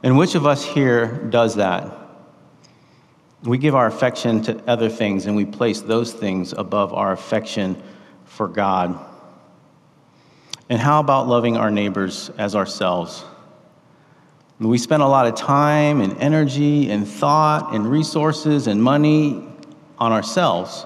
And 0.02 0.18
which 0.18 0.36
of 0.36 0.46
us 0.46 0.66
here 0.66 1.06
does 1.30 1.56
that? 1.56 2.00
We 3.44 3.58
give 3.58 3.76
our 3.76 3.88
affection 3.88 4.42
to 4.44 4.64
other 4.68 4.90
things 4.90 5.26
and 5.26 5.36
we 5.36 5.46
place 5.46 5.82
those 5.82 6.12
things 6.12 6.54
above 6.54 6.94
our 6.94 7.12
affection 7.12 7.82
for 8.26 8.48
God. 8.48 8.98
And 10.70 10.80
how 10.80 11.00
about 11.00 11.28
loving 11.28 11.58
our 11.58 11.70
neighbors 11.70 12.32
as 12.38 12.56
ourselves? 12.56 13.24
We 14.70 14.78
spend 14.78 15.04
a 15.04 15.08
lot 15.08 15.28
of 15.28 15.36
time 15.36 16.02
and 16.02 16.18
energy 16.20 16.90
and 16.90 17.08
thought 17.08 17.74
and 17.74 17.90
resources 17.90 18.68
and 18.68 18.82
money 18.82 19.44
on 19.98 20.12
ourselves. 20.12 20.86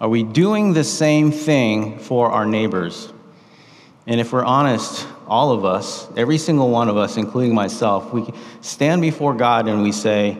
Are 0.00 0.08
we 0.08 0.22
doing 0.22 0.72
the 0.72 0.84
same 0.84 1.32
thing 1.32 1.98
for 1.98 2.30
our 2.30 2.44
neighbors? 2.46 3.12
And 4.06 4.20
if 4.20 4.32
we're 4.32 4.44
honest, 4.44 5.06
all 5.26 5.52
of 5.52 5.64
us, 5.64 6.06
every 6.16 6.38
single 6.38 6.70
one 6.70 6.88
of 6.88 6.96
us, 6.96 7.16
including 7.16 7.54
myself, 7.54 8.12
we 8.12 8.26
stand 8.60 9.00
before 9.00 9.34
God 9.34 9.66
and 9.66 9.82
we 9.82 9.92
say, 9.92 10.36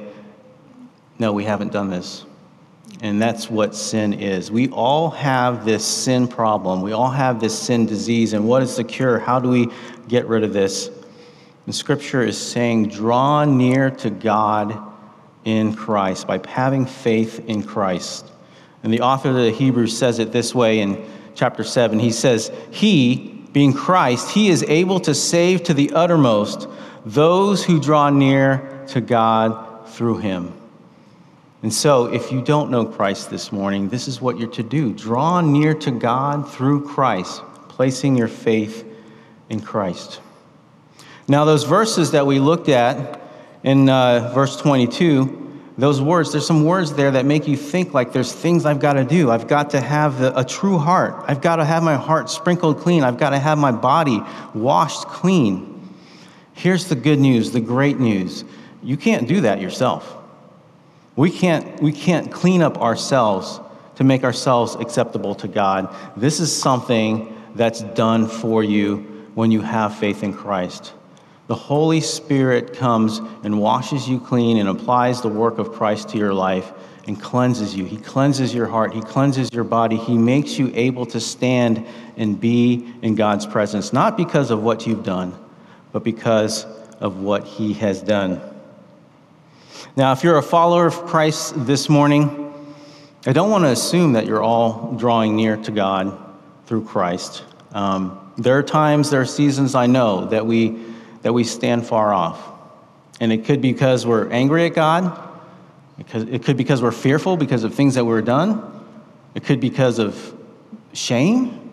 No, 1.18 1.32
we 1.32 1.44
haven't 1.44 1.72
done 1.72 1.88
this. 1.88 2.26
And 3.00 3.20
that's 3.20 3.50
what 3.50 3.74
sin 3.74 4.12
is. 4.12 4.50
We 4.50 4.68
all 4.68 5.10
have 5.10 5.64
this 5.64 5.84
sin 5.84 6.28
problem. 6.28 6.82
We 6.82 6.92
all 6.92 7.10
have 7.10 7.40
this 7.40 7.58
sin 7.58 7.86
disease. 7.86 8.34
And 8.34 8.46
what 8.46 8.62
is 8.62 8.76
the 8.76 8.84
cure? 8.84 9.18
How 9.18 9.40
do 9.40 9.48
we 9.48 9.68
get 10.08 10.26
rid 10.26 10.44
of 10.44 10.52
this? 10.52 10.90
And 11.66 11.74
scripture 11.74 12.22
is 12.22 12.38
saying, 12.38 12.88
draw 12.88 13.44
near 13.44 13.90
to 13.90 14.10
God 14.10 14.78
in 15.44 15.74
Christ 15.74 16.26
by 16.26 16.40
having 16.46 16.86
faith 16.86 17.48
in 17.48 17.62
Christ. 17.62 18.30
And 18.82 18.92
the 18.92 19.00
author 19.00 19.30
of 19.30 19.36
the 19.36 19.50
Hebrews 19.50 19.96
says 19.96 20.18
it 20.18 20.32
this 20.32 20.54
way 20.54 20.80
in 20.80 21.04
chapter 21.34 21.64
7. 21.64 21.98
He 21.98 22.12
says, 22.12 22.52
He, 22.70 23.46
being 23.52 23.72
Christ, 23.72 24.30
He 24.30 24.48
is 24.48 24.62
able 24.64 25.00
to 25.00 25.14
save 25.14 25.62
to 25.64 25.74
the 25.74 25.92
uttermost 25.92 26.68
those 27.06 27.64
who 27.64 27.80
draw 27.80 28.10
near 28.10 28.84
to 28.88 29.00
God 29.00 29.88
through 29.88 30.18
Him. 30.18 30.52
And 31.62 31.72
so, 31.72 32.12
if 32.12 32.30
you 32.30 32.42
don't 32.42 32.70
know 32.70 32.84
Christ 32.84 33.30
this 33.30 33.50
morning, 33.50 33.88
this 33.88 34.06
is 34.06 34.20
what 34.20 34.38
you're 34.38 34.50
to 34.50 34.62
do 34.62 34.92
draw 34.92 35.40
near 35.40 35.72
to 35.76 35.90
God 35.90 36.50
through 36.50 36.86
Christ, 36.86 37.42
placing 37.68 38.16
your 38.16 38.28
faith 38.28 38.86
in 39.48 39.60
Christ. 39.60 40.20
Now, 41.26 41.44
those 41.44 41.64
verses 41.64 42.10
that 42.10 42.26
we 42.26 42.38
looked 42.38 42.68
at 42.68 43.20
in 43.62 43.88
uh, 43.88 44.30
verse 44.34 44.56
22, 44.56 45.44
those 45.78 46.00
words, 46.00 46.32
there's 46.32 46.46
some 46.46 46.64
words 46.64 46.92
there 46.92 47.10
that 47.10 47.24
make 47.24 47.48
you 47.48 47.56
think 47.56 47.94
like 47.94 48.12
there's 48.12 48.32
things 48.32 48.66
I've 48.66 48.78
got 48.78 48.92
to 48.92 49.04
do. 49.04 49.30
I've 49.30 49.48
got 49.48 49.70
to 49.70 49.80
have 49.80 50.20
a 50.20 50.44
true 50.44 50.78
heart. 50.78 51.24
I've 51.26 51.40
got 51.40 51.56
to 51.56 51.64
have 51.64 51.82
my 51.82 51.96
heart 51.96 52.28
sprinkled 52.28 52.78
clean. 52.78 53.02
I've 53.02 53.18
got 53.18 53.30
to 53.30 53.38
have 53.38 53.58
my 53.58 53.72
body 53.72 54.20
washed 54.54 55.06
clean. 55.06 55.88
Here's 56.52 56.86
the 56.86 56.94
good 56.94 57.18
news, 57.18 57.50
the 57.50 57.60
great 57.60 57.98
news. 57.98 58.44
You 58.82 58.96
can't 58.96 59.26
do 59.26 59.40
that 59.40 59.60
yourself. 59.60 60.16
We 61.16 61.30
can't, 61.30 61.80
we 61.82 61.92
can't 61.92 62.30
clean 62.30 62.60
up 62.62 62.78
ourselves 62.80 63.60
to 63.96 64.04
make 64.04 64.24
ourselves 64.24 64.74
acceptable 64.74 65.34
to 65.36 65.48
God. 65.48 65.94
This 66.16 66.38
is 66.38 66.54
something 66.54 67.34
that's 67.54 67.80
done 67.80 68.28
for 68.28 68.62
you 68.62 69.28
when 69.34 69.50
you 69.50 69.62
have 69.62 69.96
faith 69.96 70.22
in 70.22 70.34
Christ. 70.34 70.92
The 71.46 71.54
Holy 71.54 72.00
Spirit 72.00 72.72
comes 72.72 73.18
and 73.42 73.60
washes 73.60 74.08
you 74.08 74.18
clean 74.18 74.56
and 74.56 74.68
applies 74.68 75.20
the 75.20 75.28
work 75.28 75.58
of 75.58 75.72
Christ 75.72 76.08
to 76.10 76.18
your 76.18 76.32
life 76.32 76.72
and 77.06 77.20
cleanses 77.20 77.76
you. 77.76 77.84
He 77.84 77.98
cleanses 77.98 78.54
your 78.54 78.66
heart, 78.66 78.94
He 78.94 79.02
cleanses 79.02 79.52
your 79.52 79.64
body. 79.64 79.96
He 79.96 80.16
makes 80.16 80.58
you 80.58 80.72
able 80.74 81.04
to 81.06 81.20
stand 81.20 81.84
and 82.16 82.40
be 82.40 82.94
in 83.02 83.14
God's 83.14 83.46
presence, 83.46 83.92
not 83.92 84.16
because 84.16 84.50
of 84.50 84.62
what 84.62 84.86
you've 84.86 85.04
done, 85.04 85.34
but 85.92 86.02
because 86.02 86.64
of 87.00 87.20
what 87.20 87.44
He 87.44 87.74
has 87.74 88.00
done. 88.00 88.40
Now, 89.96 90.12
if 90.12 90.24
you're 90.24 90.38
a 90.38 90.42
follower 90.42 90.86
of 90.86 90.94
Christ 91.04 91.66
this 91.66 91.90
morning, 91.90 92.40
I 93.26 93.32
don't 93.32 93.50
want 93.50 93.64
to 93.64 93.70
assume 93.70 94.14
that 94.14 94.26
you're 94.26 94.42
all 94.42 94.92
drawing 94.96 95.36
near 95.36 95.56
to 95.58 95.70
God 95.70 96.18
through 96.66 96.84
Christ. 96.84 97.44
Um, 97.72 98.32
there 98.36 98.56
are 98.56 98.62
times, 98.62 99.10
there 99.10 99.20
are 99.20 99.26
seasons 99.26 99.74
I 99.74 99.86
know 99.86 100.26
that 100.26 100.46
we 100.46 100.93
that 101.24 101.32
we 101.32 101.42
stand 101.42 101.86
far 101.86 102.12
off. 102.12 102.52
And 103.18 103.32
it 103.32 103.46
could 103.46 103.62
be 103.62 103.72
because 103.72 104.06
we're 104.06 104.28
angry 104.30 104.66
at 104.66 104.74
God. 104.74 105.18
Could, 106.08 106.28
it 106.28 106.44
could 106.44 106.58
be 106.58 106.64
because 106.64 106.82
we're 106.82 106.92
fearful 106.92 107.38
because 107.38 107.64
of 107.64 107.74
things 107.74 107.94
that 107.94 108.04
were 108.04 108.20
done. 108.20 108.84
It 109.34 109.42
could 109.42 109.58
be 109.58 109.70
because 109.70 109.98
of 109.98 110.34
shame. 110.92 111.70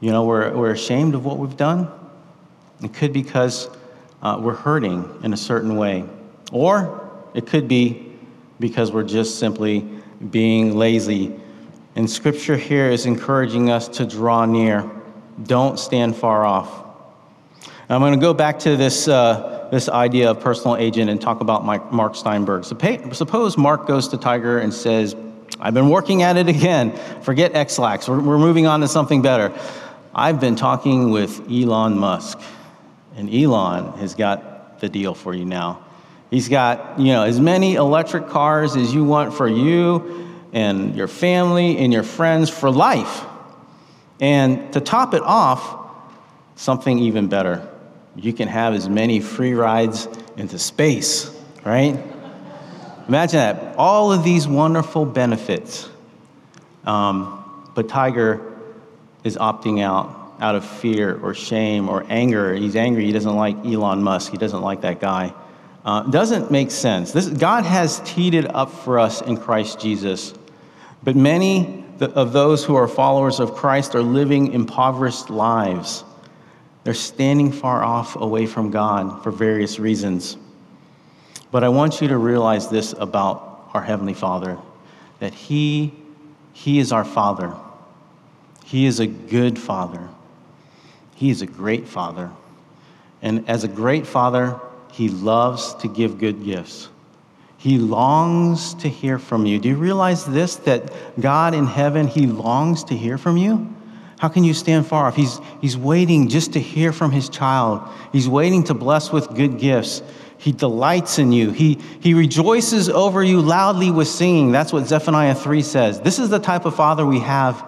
You 0.00 0.12
know, 0.12 0.24
we're, 0.24 0.54
we're 0.54 0.70
ashamed 0.70 1.16
of 1.16 1.24
what 1.24 1.38
we've 1.38 1.56
done. 1.56 1.88
It 2.82 2.94
could 2.94 3.12
be 3.12 3.22
because 3.22 3.68
uh, 4.22 4.38
we're 4.40 4.54
hurting 4.54 5.20
in 5.24 5.32
a 5.32 5.36
certain 5.36 5.76
way. 5.76 6.04
Or 6.52 7.10
it 7.34 7.48
could 7.48 7.66
be 7.66 8.12
because 8.60 8.92
we're 8.92 9.02
just 9.02 9.40
simply 9.40 9.80
being 10.30 10.76
lazy. 10.76 11.34
And 11.96 12.08
scripture 12.08 12.56
here 12.56 12.88
is 12.88 13.04
encouraging 13.04 13.68
us 13.68 13.88
to 13.88 14.06
draw 14.06 14.44
near. 14.44 14.88
Don't 15.42 15.76
stand 15.76 16.14
far 16.14 16.44
off. 16.44 16.81
I'm 17.92 18.00
going 18.00 18.14
to 18.14 18.18
go 18.20 18.32
back 18.32 18.60
to 18.60 18.76
this, 18.76 19.06
uh, 19.06 19.68
this 19.70 19.88
idea 19.88 20.30
of 20.30 20.40
personal 20.40 20.76
agent 20.76 21.10
and 21.10 21.20
talk 21.20 21.40
about 21.40 21.64
Mark 21.92 22.16
Steinberg. 22.16 22.64
Suppose 22.64 23.58
Mark 23.58 23.86
goes 23.86 24.08
to 24.08 24.16
Tiger 24.16 24.58
and 24.58 24.72
says, 24.72 25.14
I've 25.60 25.74
been 25.74 25.90
working 25.90 26.22
at 26.22 26.36
it 26.36 26.48
again. 26.48 26.96
Forget 27.22 27.54
Ex-Lax. 27.54 28.08
We're, 28.08 28.20
we're 28.20 28.38
moving 28.38 28.66
on 28.66 28.80
to 28.80 28.88
something 28.88 29.20
better. 29.20 29.52
I've 30.14 30.40
been 30.40 30.56
talking 30.56 31.10
with 31.10 31.50
Elon 31.50 31.98
Musk, 31.98 32.40
and 33.16 33.28
Elon 33.28 33.98
has 33.98 34.14
got 34.14 34.80
the 34.80 34.88
deal 34.88 35.14
for 35.14 35.34
you 35.34 35.44
now. 35.44 35.84
He's 36.30 36.48
got, 36.48 36.98
you 36.98 37.08
know, 37.08 37.24
as 37.24 37.40
many 37.40 37.74
electric 37.74 38.28
cars 38.28 38.74
as 38.74 38.94
you 38.94 39.04
want 39.04 39.34
for 39.34 39.48
you 39.48 40.30
and 40.54 40.96
your 40.96 41.08
family 41.08 41.76
and 41.76 41.92
your 41.92 42.04
friends 42.04 42.48
for 42.48 42.70
life. 42.70 43.24
And 44.18 44.72
to 44.72 44.80
top 44.80 45.12
it 45.12 45.22
off, 45.22 45.78
something 46.56 46.98
even 46.98 47.28
better 47.28 47.68
you 48.16 48.32
can 48.32 48.48
have 48.48 48.74
as 48.74 48.88
many 48.88 49.20
free 49.20 49.54
rides 49.54 50.08
into 50.36 50.58
space, 50.58 51.30
right? 51.64 51.98
Imagine 53.08 53.38
that. 53.38 53.76
All 53.76 54.12
of 54.12 54.24
these 54.24 54.46
wonderful 54.46 55.04
benefits. 55.04 55.88
Um, 56.84 57.70
but 57.74 57.88
Tiger 57.88 58.52
is 59.24 59.36
opting 59.36 59.82
out 59.82 60.22
out 60.40 60.56
of 60.56 60.64
fear 60.64 61.18
or 61.22 61.34
shame 61.34 61.88
or 61.88 62.04
anger. 62.08 62.52
He's 62.52 62.74
angry. 62.74 63.04
He 63.04 63.12
doesn't 63.12 63.36
like 63.36 63.56
Elon 63.64 64.02
Musk. 64.02 64.32
He 64.32 64.38
doesn't 64.38 64.60
like 64.60 64.80
that 64.80 65.00
guy. 65.00 65.32
Uh, 65.84 66.02
doesn't 66.02 66.50
make 66.50 66.72
sense. 66.72 67.12
This, 67.12 67.28
God 67.28 67.64
has 67.64 68.00
teed 68.04 68.34
it 68.34 68.52
up 68.52 68.70
for 68.70 68.98
us 68.98 69.22
in 69.22 69.36
Christ 69.36 69.80
Jesus. 69.80 70.34
But 71.04 71.14
many 71.14 71.84
of 72.00 72.32
those 72.32 72.64
who 72.64 72.74
are 72.74 72.88
followers 72.88 73.38
of 73.38 73.54
Christ 73.54 73.94
are 73.94 74.02
living 74.02 74.52
impoverished 74.52 75.30
lives. 75.30 76.02
They're 76.84 76.94
standing 76.94 77.52
far 77.52 77.84
off 77.84 78.16
away 78.16 78.46
from 78.46 78.70
God 78.70 79.22
for 79.22 79.30
various 79.30 79.78
reasons. 79.78 80.36
But 81.50 81.62
I 81.62 81.68
want 81.68 82.00
you 82.00 82.08
to 82.08 82.18
realize 82.18 82.68
this 82.68 82.92
about 82.92 83.70
our 83.74 83.82
Heavenly 83.82 84.14
Father 84.14 84.58
that 85.20 85.34
He, 85.34 85.94
he 86.52 86.80
is 86.80 86.90
our 86.90 87.04
Father. 87.04 87.54
He 88.64 88.86
is 88.86 88.98
a 89.00 89.06
good 89.06 89.58
Father. 89.58 90.08
He 91.14 91.30
is 91.30 91.42
a 91.42 91.46
great 91.46 91.86
Father. 91.86 92.30
And 93.20 93.48
as 93.48 93.62
a 93.62 93.68
great 93.68 94.06
Father, 94.06 94.58
He 94.90 95.08
loves 95.08 95.74
to 95.74 95.88
give 95.88 96.18
good 96.18 96.44
gifts. 96.44 96.88
He 97.58 97.78
longs 97.78 98.74
to 98.74 98.88
hear 98.88 99.20
from 99.20 99.46
you. 99.46 99.60
Do 99.60 99.68
you 99.68 99.76
realize 99.76 100.24
this? 100.24 100.56
That 100.56 100.92
God 101.20 101.54
in 101.54 101.66
heaven, 101.66 102.08
He 102.08 102.26
longs 102.26 102.82
to 102.84 102.96
hear 102.96 103.18
from 103.18 103.36
you? 103.36 103.72
How 104.22 104.28
can 104.28 104.44
you 104.44 104.54
stand 104.54 104.86
far 104.86 105.06
off? 105.06 105.16
He's, 105.16 105.40
he's 105.60 105.76
waiting 105.76 106.28
just 106.28 106.52
to 106.52 106.60
hear 106.60 106.92
from 106.92 107.10
His 107.10 107.28
child. 107.28 107.82
He's 108.12 108.28
waiting 108.28 108.62
to 108.64 108.72
bless 108.72 109.10
with 109.10 109.34
good 109.34 109.58
gifts. 109.58 110.00
He 110.38 110.52
delights 110.52 111.18
in 111.18 111.32
you. 111.32 111.50
He, 111.50 111.80
he 111.98 112.14
rejoices 112.14 112.88
over 112.88 113.24
you 113.24 113.40
loudly 113.40 113.90
with 113.90 114.06
singing. 114.06 114.52
That's 114.52 114.72
what 114.72 114.86
Zephaniah 114.86 115.34
3 115.34 115.62
says. 115.62 116.00
This 116.02 116.20
is 116.20 116.28
the 116.28 116.38
type 116.38 116.66
of 116.66 116.76
father 116.76 117.04
we 117.04 117.18
have. 117.18 117.66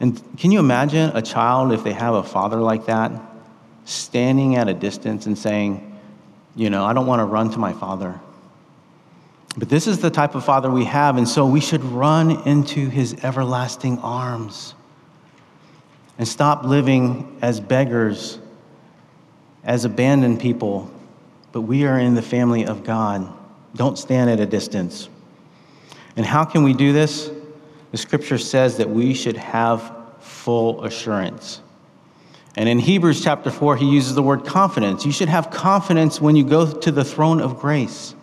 And 0.00 0.20
can 0.36 0.50
you 0.50 0.58
imagine 0.58 1.16
a 1.16 1.22
child 1.22 1.72
if 1.72 1.82
they 1.82 1.94
have 1.94 2.12
a 2.12 2.22
father 2.24 2.58
like 2.58 2.84
that, 2.84 3.10
standing 3.86 4.56
at 4.56 4.68
a 4.68 4.74
distance 4.74 5.24
and 5.24 5.38
saying, 5.38 5.98
You 6.54 6.68
know, 6.68 6.84
I 6.84 6.92
don't 6.92 7.06
want 7.06 7.20
to 7.20 7.24
run 7.24 7.50
to 7.52 7.58
my 7.58 7.72
father. 7.72 8.20
But 9.56 9.70
this 9.70 9.86
is 9.86 10.00
the 10.00 10.10
type 10.10 10.34
of 10.34 10.44
father 10.44 10.70
we 10.70 10.84
have, 10.84 11.16
and 11.16 11.26
so 11.26 11.46
we 11.46 11.60
should 11.62 11.82
run 11.84 12.46
into 12.46 12.90
his 12.90 13.24
everlasting 13.24 13.98
arms 14.00 14.74
and 16.20 16.28
stop 16.28 16.64
living 16.64 17.38
as 17.40 17.60
beggars, 17.60 18.38
as 19.64 19.86
abandoned 19.86 20.38
people. 20.38 20.90
But 21.50 21.62
we 21.62 21.86
are 21.86 21.98
in 21.98 22.14
the 22.14 22.20
family 22.20 22.66
of 22.66 22.84
God. 22.84 23.26
Don't 23.74 23.98
stand 23.98 24.28
at 24.28 24.38
a 24.38 24.44
distance. 24.44 25.08
And 26.16 26.26
how 26.26 26.44
can 26.44 26.62
we 26.62 26.74
do 26.74 26.92
this? 26.92 27.30
The 27.92 27.96
scripture 27.96 28.36
says 28.36 28.76
that 28.76 28.90
we 28.90 29.14
should 29.14 29.38
have 29.38 29.96
full 30.20 30.84
assurance. 30.84 31.62
And 32.54 32.68
in 32.68 32.80
Hebrews 32.80 33.24
chapter 33.24 33.50
4, 33.50 33.78
he 33.78 33.86
uses 33.86 34.14
the 34.14 34.22
word 34.22 34.44
confidence. 34.44 35.06
You 35.06 35.12
should 35.12 35.30
have 35.30 35.50
confidence 35.50 36.20
when 36.20 36.36
you 36.36 36.44
go 36.44 36.70
to 36.70 36.92
the 36.92 37.02
throne 37.02 37.40
of 37.40 37.58
grace. 37.58 38.14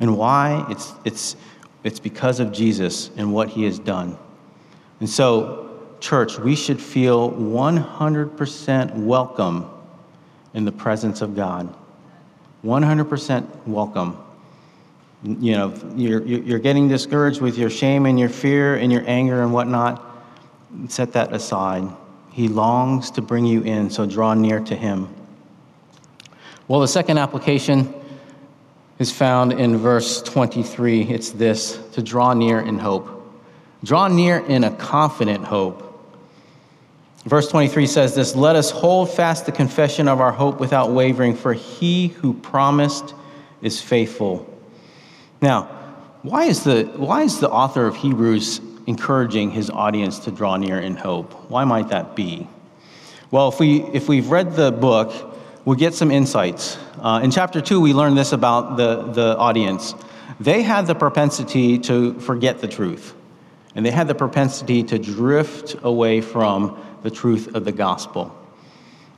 And 0.00 0.16
why? 0.16 0.64
It's, 0.70 0.94
it's, 1.04 1.36
it's 1.84 2.00
because 2.00 2.40
of 2.40 2.52
Jesus 2.52 3.10
and 3.18 3.34
what 3.34 3.50
he 3.50 3.64
has 3.64 3.78
done. 3.78 4.16
And 5.00 5.10
so, 5.10 5.67
church, 6.00 6.38
we 6.38 6.54
should 6.54 6.80
feel 6.80 7.30
100% 7.32 8.94
welcome 8.94 9.70
in 10.54 10.64
the 10.64 10.72
presence 10.72 11.20
of 11.20 11.36
God. 11.36 11.74
100% 12.64 13.66
welcome. 13.66 14.16
You 15.22 15.52
know, 15.52 15.74
you're, 15.96 16.22
you're 16.22 16.58
getting 16.58 16.88
discouraged 16.88 17.40
with 17.40 17.58
your 17.58 17.70
shame 17.70 18.06
and 18.06 18.18
your 18.18 18.28
fear 18.28 18.76
and 18.76 18.92
your 18.92 19.02
anger 19.06 19.42
and 19.42 19.52
whatnot. 19.52 20.04
Set 20.88 21.12
that 21.12 21.32
aside. 21.32 21.88
He 22.32 22.48
longs 22.48 23.10
to 23.12 23.22
bring 23.22 23.44
you 23.44 23.62
in, 23.62 23.90
so 23.90 24.06
draw 24.06 24.34
near 24.34 24.60
to 24.60 24.76
him. 24.76 25.12
Well, 26.68 26.80
the 26.80 26.88
second 26.88 27.18
application 27.18 27.92
is 28.98 29.10
found 29.10 29.52
in 29.52 29.76
verse 29.78 30.22
23. 30.22 31.02
It's 31.02 31.30
this 31.30 31.78
to 31.92 32.02
draw 32.02 32.34
near 32.34 32.60
in 32.60 32.78
hope. 32.78 33.14
Draw 33.84 34.08
near 34.08 34.38
in 34.38 34.64
a 34.64 34.70
confident 34.76 35.44
hope. 35.44 35.87
Verse 37.28 37.46
23 37.48 37.86
says 37.86 38.14
this 38.14 38.34
Let 38.34 38.56
us 38.56 38.70
hold 38.70 39.10
fast 39.10 39.44
the 39.44 39.52
confession 39.52 40.08
of 40.08 40.18
our 40.18 40.32
hope 40.32 40.58
without 40.58 40.92
wavering, 40.92 41.36
for 41.36 41.52
he 41.52 42.08
who 42.08 42.32
promised 42.32 43.14
is 43.60 43.82
faithful. 43.82 44.48
Now, 45.42 45.64
why 46.22 46.44
is 46.44 46.64
the, 46.64 46.84
why 46.96 47.24
is 47.24 47.38
the 47.38 47.50
author 47.50 47.86
of 47.86 47.96
Hebrews 47.96 48.62
encouraging 48.86 49.50
his 49.50 49.68
audience 49.68 50.20
to 50.20 50.30
draw 50.30 50.56
near 50.56 50.78
in 50.78 50.96
hope? 50.96 51.50
Why 51.50 51.64
might 51.64 51.88
that 51.90 52.16
be? 52.16 52.48
Well, 53.30 53.48
if, 53.48 53.60
we, 53.60 53.82
if 53.82 54.08
we've 54.08 54.30
read 54.30 54.56
the 54.56 54.72
book, 54.72 55.38
we'll 55.66 55.76
get 55.76 55.92
some 55.92 56.10
insights. 56.10 56.78
Uh, 56.98 57.20
in 57.22 57.30
chapter 57.30 57.60
2, 57.60 57.78
we 57.78 57.92
learn 57.92 58.14
this 58.14 58.32
about 58.32 58.78
the, 58.78 59.02
the 59.02 59.36
audience. 59.36 59.94
They 60.40 60.62
had 60.62 60.86
the 60.86 60.94
propensity 60.94 61.78
to 61.80 62.18
forget 62.20 62.60
the 62.60 62.68
truth, 62.68 63.14
and 63.74 63.84
they 63.84 63.90
had 63.90 64.08
the 64.08 64.14
propensity 64.14 64.82
to 64.84 64.98
drift 64.98 65.76
away 65.82 66.22
from 66.22 66.82
the 67.02 67.10
truth 67.10 67.54
of 67.54 67.64
the 67.64 67.72
gospel. 67.72 68.34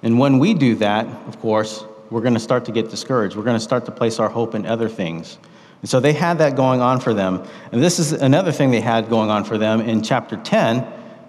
And 0.03 0.19
when 0.19 0.39
we 0.39 0.55
do 0.55 0.75
that, 0.77 1.07
of 1.27 1.41
course, 1.41 1.85
we're 2.11 2.23
going 2.23 2.35
to 2.35 2.41
start 2.41 2.65
to 2.65 2.73
get 2.73 2.91
discouraged. 2.91 3.37
We're 3.37 3.45
going 3.45 3.57
to 3.57 3.63
start 3.63 3.85
to 3.87 3.93
place 3.93 4.19
our 4.19 4.29
hope 4.29 4.55
in 4.55 4.67
other 4.67 4.89
things. 4.89 5.39
And 5.81 5.89
so 5.89 6.01
they 6.01 6.13
had 6.13 6.39
that 6.39 6.57
going 6.57 6.81
on 6.81 7.01
for 7.01 7.15
them. 7.15 7.47
And 7.73 7.83
this 7.83 7.99
is 7.99 8.13
another 8.13 8.53
thing 8.53 8.71
they 8.71 8.81
had 8.81 9.09
going 9.09 9.31
on 9.31 9.45
for 9.45 9.57
them 9.57 9.81
in 9.81 10.03
chapter 10.03 10.37
10. 10.37 10.87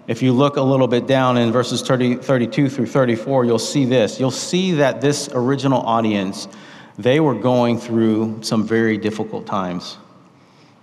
If 0.08 0.20
you 0.20 0.32
look 0.32 0.56
a 0.56 0.62
little 0.62 0.88
bit 0.88 1.06
down 1.06 1.36
in 1.38 1.52
verses 1.52 1.80
30, 1.82 2.16
32 2.16 2.68
through 2.68 2.86
34, 2.86 3.44
you'll 3.44 3.58
see 3.58 3.84
this. 3.84 4.18
You'll 4.18 4.30
see 4.30 4.72
that 4.72 5.00
this 5.00 5.28
original 5.32 5.80
audience, 5.80 6.48
they 6.98 7.20
were 7.20 7.34
going 7.34 7.78
through 7.78 8.42
some 8.42 8.66
very 8.66 8.98
difficult 8.98 9.46
times. 9.46 9.96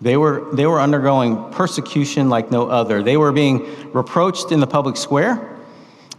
They 0.02 0.16
were, 0.16 0.48
they 0.54 0.66
were 0.66 0.80
undergoing 0.80 1.52
persecution 1.52 2.30
like 2.30 2.52
no 2.52 2.70
other. 2.70 3.04
They 3.04 3.18
were 3.18 3.34
being 3.34 3.92
reproached 3.92 4.52
in 4.52 4.62
the 4.62 4.68
public 4.68 4.96
square. 4.96 5.59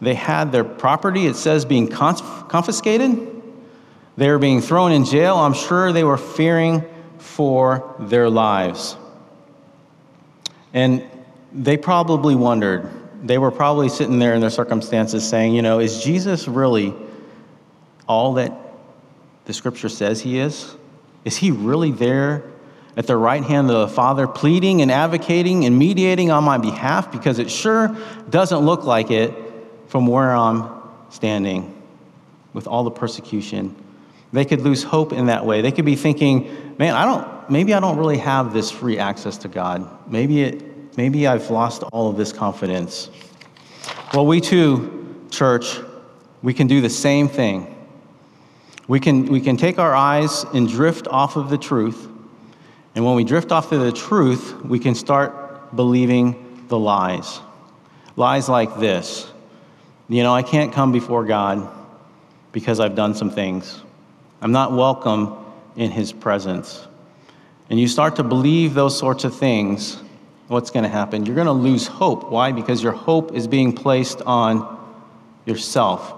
They 0.01 0.15
had 0.15 0.51
their 0.51 0.65
property, 0.65 1.27
it 1.27 1.37
says, 1.37 1.65
being 1.65 1.89
confiscated. 1.89 3.43
They 4.17 4.29
were 4.29 4.39
being 4.39 4.61
thrown 4.61 4.93
in 4.93 5.05
jail. 5.05 5.37
I'm 5.37 5.55
sure 5.55 5.93
they 5.93 6.05
were 6.05 6.17
fearing 6.17 6.85
for 7.19 7.95
their 7.99 8.31
lives. 8.31 8.97
And 10.73 11.05
they 11.53 11.77
probably 11.77 12.35
wondered, 12.35 12.89
they 13.23 13.39
were 13.39 13.51
probably 13.51 13.89
sitting 13.89 14.19
there 14.19 14.35
in 14.35 14.41
their 14.41 14.51
circumstances 14.51 15.29
saying, 15.29 15.55
you 15.55 15.63
know, 15.63 15.81
is 15.81 16.03
Jesus 16.03 16.49
really 16.49 16.95
all 18.09 18.35
that 18.35 18.53
the 19.45 19.53
scripture 19.53 19.89
says 19.89 20.21
he 20.21 20.39
is? 20.39 20.77
Is 21.25 21.37
he 21.37 21.51
really 21.51 21.91
there 21.93 22.45
at 22.97 23.07
the 23.07 23.17
right 23.17 23.43
hand 23.43 23.71
of 23.71 23.89
the 23.89 23.95
Father, 23.95 24.27
pleading 24.27 24.81
and 24.81 24.91
advocating 24.91 25.65
and 25.67 25.79
mediating 25.79 26.31
on 26.31 26.45
my 26.45 26.57
behalf? 26.57 27.13
Because 27.13 27.39
it 27.39 27.51
sure 27.51 27.97
doesn't 28.31 28.61
look 28.61 28.85
like 28.85 29.11
it 29.11 29.35
from 29.91 30.07
where 30.07 30.31
I'm 30.31 30.71
standing 31.11 31.77
with 32.53 32.69
all 32.69 32.85
the 32.85 32.93
persecution. 32.93 33.75
They 34.33 34.45
could 34.45 34.61
lose 34.61 34.85
hope 34.85 35.13
in 35.13 35.27
that 35.27 35.45
way. 35.45 35.63
They 35.63 35.73
could 35.73 35.85
be 35.85 35.97
thinking, 35.97 36.77
man, 36.79 36.95
I 36.95 37.05
don't, 37.05 37.51
maybe 37.51 37.75
I 37.75 37.81
don't 37.81 37.99
really 37.99 38.19
have 38.19 38.53
this 38.53 38.71
free 38.71 38.99
access 38.99 39.37
to 39.39 39.49
God. 39.49 40.09
Maybe, 40.09 40.43
it, 40.43 40.97
maybe 40.97 41.27
I've 41.27 41.51
lost 41.51 41.83
all 41.93 42.09
of 42.09 42.17
this 42.17 42.33
confidence. 42.33 43.11
Well, 44.15 44.27
we 44.27 44.41
too, 44.41 45.27
church, 45.33 45.81
we 46.41 46.55
can 46.55 46.69
do 46.69 46.81
the 46.81 46.89
same 46.89 47.29
thing. 47.29 47.77
We 48.87 49.01
can, 49.01 49.25
we 49.25 49.41
can 49.41 49.57
take 49.57 49.81
our 49.81 49.95
eyes 49.95 50.45
and 50.55 50.69
drift 50.69 51.09
off 51.09 51.35
of 51.35 51.51
the 51.51 51.59
truth. 51.59 52.07
And 52.95 53.05
when 53.05 53.17
we 53.17 53.25
drift 53.25 53.51
off 53.51 53.73
of 53.73 53.81
the 53.81 53.91
truth, 53.91 54.55
we 54.65 54.79
can 54.79 54.95
start 54.95 55.75
believing 55.75 56.65
the 56.69 56.79
lies. 56.79 57.41
Lies 58.15 58.49
like 58.49 58.79
this 58.79 59.30
you 60.11 60.25
know, 60.25 60.35
I 60.35 60.43
can't 60.43 60.73
come 60.73 60.91
before 60.91 61.25
God 61.25 61.69
because 62.51 62.81
I've 62.81 62.97
done 62.97 63.15
some 63.15 63.31
things. 63.31 63.81
I'm 64.43 64.53
not 64.53 64.73
welcome 64.73 65.37
in 65.77 65.91
His 65.93 66.13
presence. 66.13 66.89
And 67.71 67.79
you 67.79 67.87
start 67.87 68.17
to 68.17 68.25
believe 68.25 68.75
those 68.75 68.99
sorts 68.99 69.23
of 69.23 69.37
things, 69.37 70.03
what's 70.49 70.71
going 70.71 70.83
to 70.83 70.89
happen? 70.89 71.25
You're 71.25 71.37
going 71.37 71.47
to 71.47 71.53
lose 71.53 71.87
hope. 71.87 72.29
Why? 72.29 72.51
Because 72.51 72.83
your 72.83 72.93
hope 72.93 73.35
is 73.35 73.47
being 73.47 73.73
placed 73.73 74.21
on 74.23 74.79
yourself. 75.47 76.13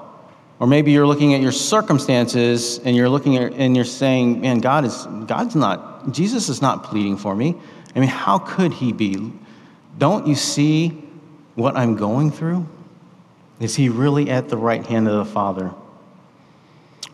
Or 0.58 0.66
maybe 0.66 0.92
you're 0.92 1.06
looking 1.06 1.34
at 1.34 1.42
your 1.42 1.52
circumstances 1.52 2.78
and 2.78 2.96
you're 2.96 3.10
looking 3.10 3.36
at 3.36 3.52
and 3.52 3.76
you're 3.76 3.84
saying, 3.84 4.40
man, 4.40 4.60
God 4.60 4.84
is 4.84 5.06
God's 5.26 5.54
not 5.54 6.12
Jesus 6.12 6.48
is 6.48 6.62
not 6.62 6.84
pleading 6.84 7.16
for 7.16 7.34
me. 7.34 7.56
I 7.94 8.00
mean, 8.00 8.08
how 8.08 8.38
could 8.38 8.72
he 8.72 8.92
be? 8.92 9.32
Don't 9.98 10.26
you 10.26 10.34
see 10.34 10.90
what 11.56 11.76
I'm 11.76 11.96
going 11.96 12.30
through? 12.30 12.66
Is 13.62 13.76
he 13.76 13.88
really 13.88 14.28
at 14.28 14.48
the 14.48 14.56
right 14.56 14.84
hand 14.84 15.06
of 15.06 15.24
the 15.24 15.32
Father? 15.32 15.72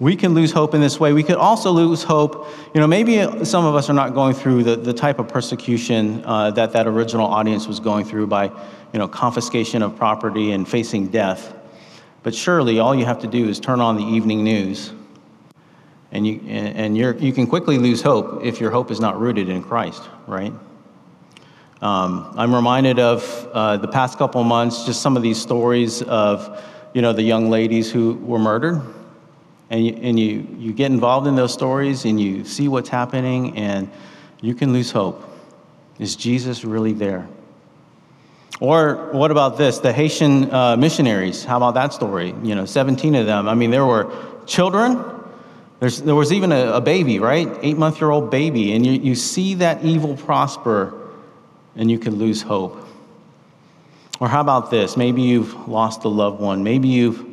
We 0.00 0.16
can 0.16 0.32
lose 0.32 0.50
hope 0.50 0.74
in 0.74 0.80
this 0.80 0.98
way. 0.98 1.12
We 1.12 1.22
could 1.22 1.36
also 1.36 1.70
lose 1.72 2.02
hope. 2.02 2.48
You 2.72 2.80
know, 2.80 2.86
maybe 2.86 3.44
some 3.44 3.66
of 3.66 3.74
us 3.74 3.90
are 3.90 3.92
not 3.92 4.14
going 4.14 4.32
through 4.32 4.64
the, 4.64 4.76
the 4.76 4.94
type 4.94 5.18
of 5.18 5.28
persecution 5.28 6.24
uh, 6.24 6.52
that 6.52 6.72
that 6.72 6.86
original 6.86 7.26
audience 7.26 7.66
was 7.66 7.80
going 7.80 8.06
through 8.06 8.28
by, 8.28 8.44
you 8.44 8.98
know, 8.98 9.06
confiscation 9.06 9.82
of 9.82 9.94
property 9.96 10.52
and 10.52 10.66
facing 10.66 11.08
death. 11.08 11.54
But 12.22 12.34
surely 12.34 12.78
all 12.78 12.94
you 12.94 13.04
have 13.04 13.18
to 13.20 13.26
do 13.26 13.46
is 13.46 13.60
turn 13.60 13.82
on 13.82 13.96
the 13.96 14.04
evening 14.04 14.42
news. 14.42 14.92
And 16.12 16.26
you, 16.26 16.40
and 16.48 16.96
you're, 16.96 17.14
you 17.16 17.34
can 17.34 17.46
quickly 17.46 17.76
lose 17.76 18.00
hope 18.00 18.42
if 18.42 18.58
your 18.58 18.70
hope 18.70 18.90
is 18.90 19.00
not 19.00 19.20
rooted 19.20 19.50
in 19.50 19.62
Christ, 19.62 20.02
right? 20.26 20.54
Um, 21.80 22.34
I'm 22.36 22.52
reminded 22.52 22.98
of 22.98 23.48
uh, 23.52 23.76
the 23.76 23.86
past 23.86 24.18
couple 24.18 24.42
months, 24.42 24.84
just 24.84 25.00
some 25.00 25.16
of 25.16 25.22
these 25.22 25.40
stories 25.40 26.02
of, 26.02 26.64
you 26.92 27.02
know, 27.02 27.12
the 27.12 27.22
young 27.22 27.50
ladies 27.50 27.90
who 27.90 28.14
were 28.14 28.38
murdered. 28.38 28.82
And, 29.70 29.86
you, 29.86 29.92
and 29.94 30.18
you, 30.18 30.46
you 30.58 30.72
get 30.72 30.90
involved 30.90 31.26
in 31.26 31.36
those 31.36 31.52
stories 31.52 32.04
and 32.04 32.20
you 32.20 32.44
see 32.44 32.68
what's 32.68 32.88
happening 32.88 33.56
and 33.56 33.90
you 34.40 34.54
can 34.54 34.72
lose 34.72 34.90
hope. 34.90 35.22
Is 35.98 36.16
Jesus 36.16 36.64
really 36.64 36.94
there? 36.94 37.28
Or 38.60 39.10
what 39.12 39.30
about 39.30 39.56
this? 39.56 39.78
The 39.78 39.92
Haitian 39.92 40.52
uh, 40.52 40.76
missionaries. 40.76 41.44
How 41.44 41.58
about 41.58 41.74
that 41.74 41.92
story? 41.92 42.34
You 42.42 42.56
know, 42.56 42.64
17 42.64 43.14
of 43.14 43.26
them. 43.26 43.48
I 43.48 43.54
mean, 43.54 43.70
there 43.70 43.86
were 43.86 44.12
children. 44.46 45.04
There's, 45.78 46.02
there 46.02 46.16
was 46.16 46.32
even 46.32 46.50
a, 46.50 46.72
a 46.72 46.80
baby, 46.80 47.20
right? 47.20 47.48
Eight 47.62 47.76
month 47.76 48.00
year 48.00 48.10
old 48.10 48.30
baby. 48.32 48.72
And 48.72 48.84
you, 48.84 48.92
you 48.92 49.14
see 49.14 49.54
that 49.54 49.84
evil 49.84 50.16
prosper 50.16 51.07
and 51.76 51.90
you 51.90 51.98
can 51.98 52.16
lose 52.16 52.42
hope. 52.42 52.84
Or 54.20 54.28
how 54.28 54.40
about 54.40 54.70
this? 54.70 54.96
Maybe 54.96 55.22
you've 55.22 55.68
lost 55.68 56.04
a 56.04 56.08
loved 56.08 56.40
one. 56.40 56.62
Maybe 56.64 56.88
you've, 56.88 57.24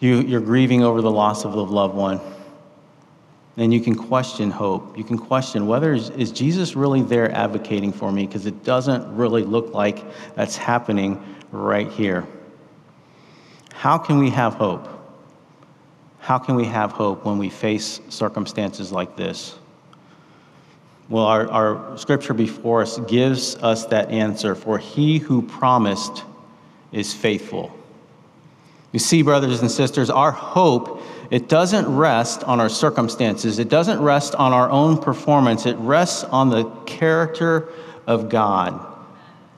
you, 0.00 0.20
you're 0.20 0.40
grieving 0.40 0.82
over 0.82 1.00
the 1.00 1.10
loss 1.10 1.44
of 1.44 1.54
a 1.54 1.60
loved 1.60 1.94
one. 1.94 2.20
And 3.56 3.72
you 3.72 3.80
can 3.80 3.94
question 3.94 4.50
hope. 4.50 4.98
You 4.98 5.04
can 5.04 5.16
question 5.16 5.66
whether 5.66 5.92
is, 5.92 6.10
is 6.10 6.32
Jesus 6.32 6.74
really 6.74 7.02
there 7.02 7.30
advocating 7.30 7.92
for 7.92 8.10
me? 8.10 8.26
Because 8.26 8.46
it 8.46 8.64
doesn't 8.64 9.16
really 9.16 9.44
look 9.44 9.72
like 9.72 10.04
that's 10.34 10.56
happening 10.56 11.22
right 11.52 11.90
here. 11.90 12.26
How 13.72 13.96
can 13.96 14.18
we 14.18 14.30
have 14.30 14.54
hope? 14.54 14.88
How 16.18 16.38
can 16.38 16.54
we 16.54 16.64
have 16.64 16.92
hope 16.92 17.24
when 17.24 17.38
we 17.38 17.48
face 17.48 18.00
circumstances 18.08 18.90
like 18.90 19.16
this? 19.16 19.56
Well, 21.08 21.24
our, 21.24 21.50
our 21.50 21.98
scripture 21.98 22.34
before 22.34 22.82
us 22.82 22.98
gives 23.00 23.56
us 23.56 23.86
that 23.86 24.10
answer 24.10 24.54
for 24.54 24.78
he 24.78 25.18
who 25.18 25.42
promised 25.42 26.24
is 26.92 27.12
faithful. 27.12 27.76
You 28.92 29.00
see, 29.00 29.22
brothers 29.22 29.60
and 29.60 29.70
sisters, 29.70 30.08
our 30.08 30.30
hope 30.30 31.02
it 31.30 31.48
doesn't 31.48 31.96
rest 31.96 32.44
on 32.44 32.60
our 32.60 32.68
circumstances. 32.68 33.58
It 33.58 33.68
doesn't 33.68 34.00
rest 34.00 34.34
on 34.34 34.52
our 34.52 34.70
own 34.70 34.98
performance. 34.98 35.66
It 35.66 35.76
rests 35.78 36.24
on 36.24 36.50
the 36.50 36.64
character 36.86 37.70
of 38.06 38.28
God. 38.28 38.86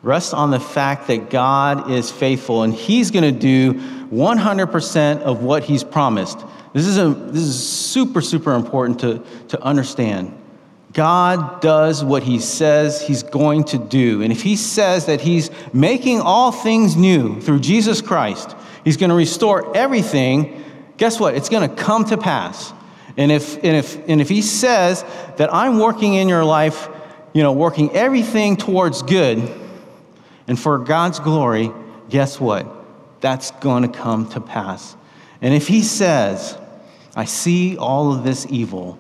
Rests 0.03 0.33
on 0.33 0.51
the 0.51 0.61
fact 0.61 1.09
that 1.09 1.31
God 1.31 1.91
is 1.91 2.11
faithful 2.11 2.63
and 2.63 2.73
He's 2.73 3.11
going 3.11 3.25
to 3.25 3.39
do 3.39 3.75
100% 3.75 5.21
of 5.23 5.43
what 5.43 5.65
He's 5.65 5.83
promised. 5.83 6.39
This 6.73 6.87
is, 6.87 6.99
a, 6.99 7.09
this 7.09 7.43
is 7.43 7.69
super, 7.69 8.21
super 8.21 8.55
important 8.55 9.01
to, 9.01 9.23
to 9.49 9.61
understand. 9.63 10.35
God 10.93 11.61
does 11.61 12.03
what 12.03 12.23
He 12.23 12.39
says 12.39 13.03
He's 13.03 13.23
going 13.23 13.65
to 13.65 13.79
do. 13.79 14.23
And 14.23 14.33
if 14.33 14.43
He 14.43 14.57
says 14.57 15.07
that 15.07 15.21
He's 15.21 15.51
making 15.73 16.21
all 16.21 16.53
things 16.53 16.97
new 16.97 17.41
through 17.41 17.61
Jesus 17.61 18.01
Christ, 18.01 18.57
He's 18.85 18.97
going 18.97 19.11
to 19.11 19.17
restore 19.17 19.77
everything 19.77 20.65
guess 20.97 21.21
what? 21.21 21.35
It's 21.35 21.49
going 21.49 21.69
to 21.69 21.75
come 21.75 22.05
to 22.07 22.17
pass. 22.17 22.73
And 23.17 23.33
if, 23.33 23.57
and, 23.57 23.77
if, 23.77 24.09
and 24.09 24.21
if 24.21 24.29
he 24.29 24.43
says 24.43 25.05
that 25.37 25.53
I'm 25.53 25.79
working 25.79 26.15
in 26.15 26.29
your 26.29 26.45
life, 26.45 26.89
you 27.33 27.43
know, 27.43 27.53
working 27.53 27.95
everything 27.95 28.57
towards 28.57 29.03
good 29.03 29.39
and 30.49 30.59
for 30.59 30.79
God's 30.79 31.19
glory, 31.19 31.73
guess 32.09 32.41
what? 32.41 32.67
That's 33.21 33.51
going 33.53 33.83
to 33.83 33.89
come 33.89 34.29
to 34.31 34.41
pass. 34.41 34.97
And 35.41 35.55
if 35.55 35.69
he 35.69 35.83
says, 35.83 36.59
I 37.15 37.25
see 37.25 37.77
all 37.77 38.13
of 38.13 38.25
this 38.25 38.47
evil, 38.49 38.99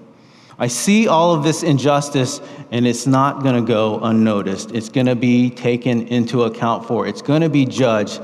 I 0.58 0.68
see 0.68 1.06
all 1.06 1.34
of 1.34 1.44
this 1.44 1.62
injustice, 1.62 2.40
and 2.70 2.86
it's 2.86 3.06
not 3.06 3.42
going 3.42 3.56
to 3.56 3.66
go 3.66 4.00
unnoticed. 4.00 4.72
It's 4.72 4.88
going 4.88 5.06
to 5.06 5.14
be 5.14 5.50
taken 5.50 6.08
into 6.08 6.44
account 6.44 6.86
for. 6.86 7.06
It's 7.06 7.20
going 7.20 7.42
to 7.42 7.50
be 7.50 7.66
judged. 7.66 8.20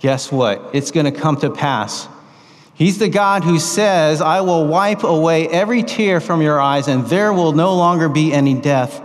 Guess 0.00 0.32
what? 0.32 0.70
It's 0.72 0.90
going 0.90 1.06
to 1.06 1.12
come 1.12 1.36
to 1.36 1.50
pass. 1.50 2.08
He's 2.74 2.98
the 2.98 3.08
God 3.08 3.44
who 3.44 3.58
says, 3.58 4.20
I 4.20 4.40
will 4.40 4.66
wipe 4.66 5.02
away 5.04 5.48
every 5.48 5.82
tear 5.82 6.20
from 6.20 6.42
your 6.42 6.60
eyes, 6.60 6.88
and 6.88 7.06
there 7.06 7.32
will 7.32 7.52
no 7.52 7.74
longer 7.74 8.08
be 8.08 8.32
any 8.32 8.54
death. 8.54 9.02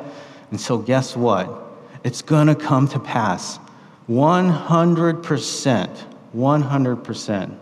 And 0.52 0.60
so, 0.60 0.78
guess 0.78 1.16
what? 1.16 1.62
It's 2.04 2.22
going 2.22 2.48
to 2.48 2.56
come 2.56 2.88
to 2.90 3.00
pass 3.00 3.60
100%. 4.10 6.06
100%. 6.36 7.58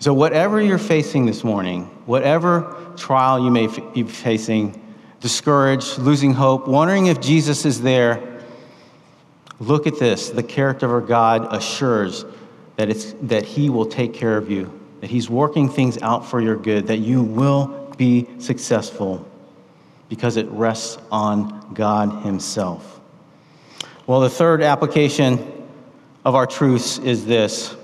So, 0.00 0.12
whatever 0.14 0.60
you're 0.60 0.78
facing 0.78 1.26
this 1.26 1.44
morning, 1.44 1.84
whatever 2.06 2.92
trial 2.96 3.38
you 3.38 3.50
may 3.50 3.66
be 3.66 4.02
facing, 4.02 4.82
discouraged, 5.20 5.98
losing 5.98 6.32
hope, 6.32 6.66
wondering 6.66 7.06
if 7.06 7.20
Jesus 7.20 7.64
is 7.64 7.82
there, 7.82 8.40
look 9.60 9.86
at 9.86 9.98
this. 9.98 10.30
The 10.30 10.42
character 10.42 10.86
of 10.86 10.92
our 10.92 11.00
God 11.00 11.54
assures 11.54 12.24
that, 12.76 12.88
it's, 12.88 13.12
that 13.22 13.44
He 13.44 13.70
will 13.70 13.86
take 13.86 14.14
care 14.14 14.36
of 14.36 14.50
you 14.50 14.80
that 15.00 15.10
He's 15.10 15.28
working 15.28 15.68
things 15.68 16.00
out 16.02 16.26
for 16.26 16.40
your 16.40 16.56
good, 16.56 16.86
that 16.88 16.98
you 16.98 17.22
will 17.22 17.92
be 17.96 18.26
successful 18.38 19.26
because 20.08 20.36
it 20.36 20.46
rests 20.48 20.98
on 21.10 21.72
God 21.74 22.24
Himself. 22.24 23.00
Well, 24.06 24.20
the 24.20 24.30
third 24.30 24.62
application 24.62 25.66
of 26.24 26.34
our 26.34 26.46
truths 26.46 26.98
is 26.98 27.24
this 27.24 27.74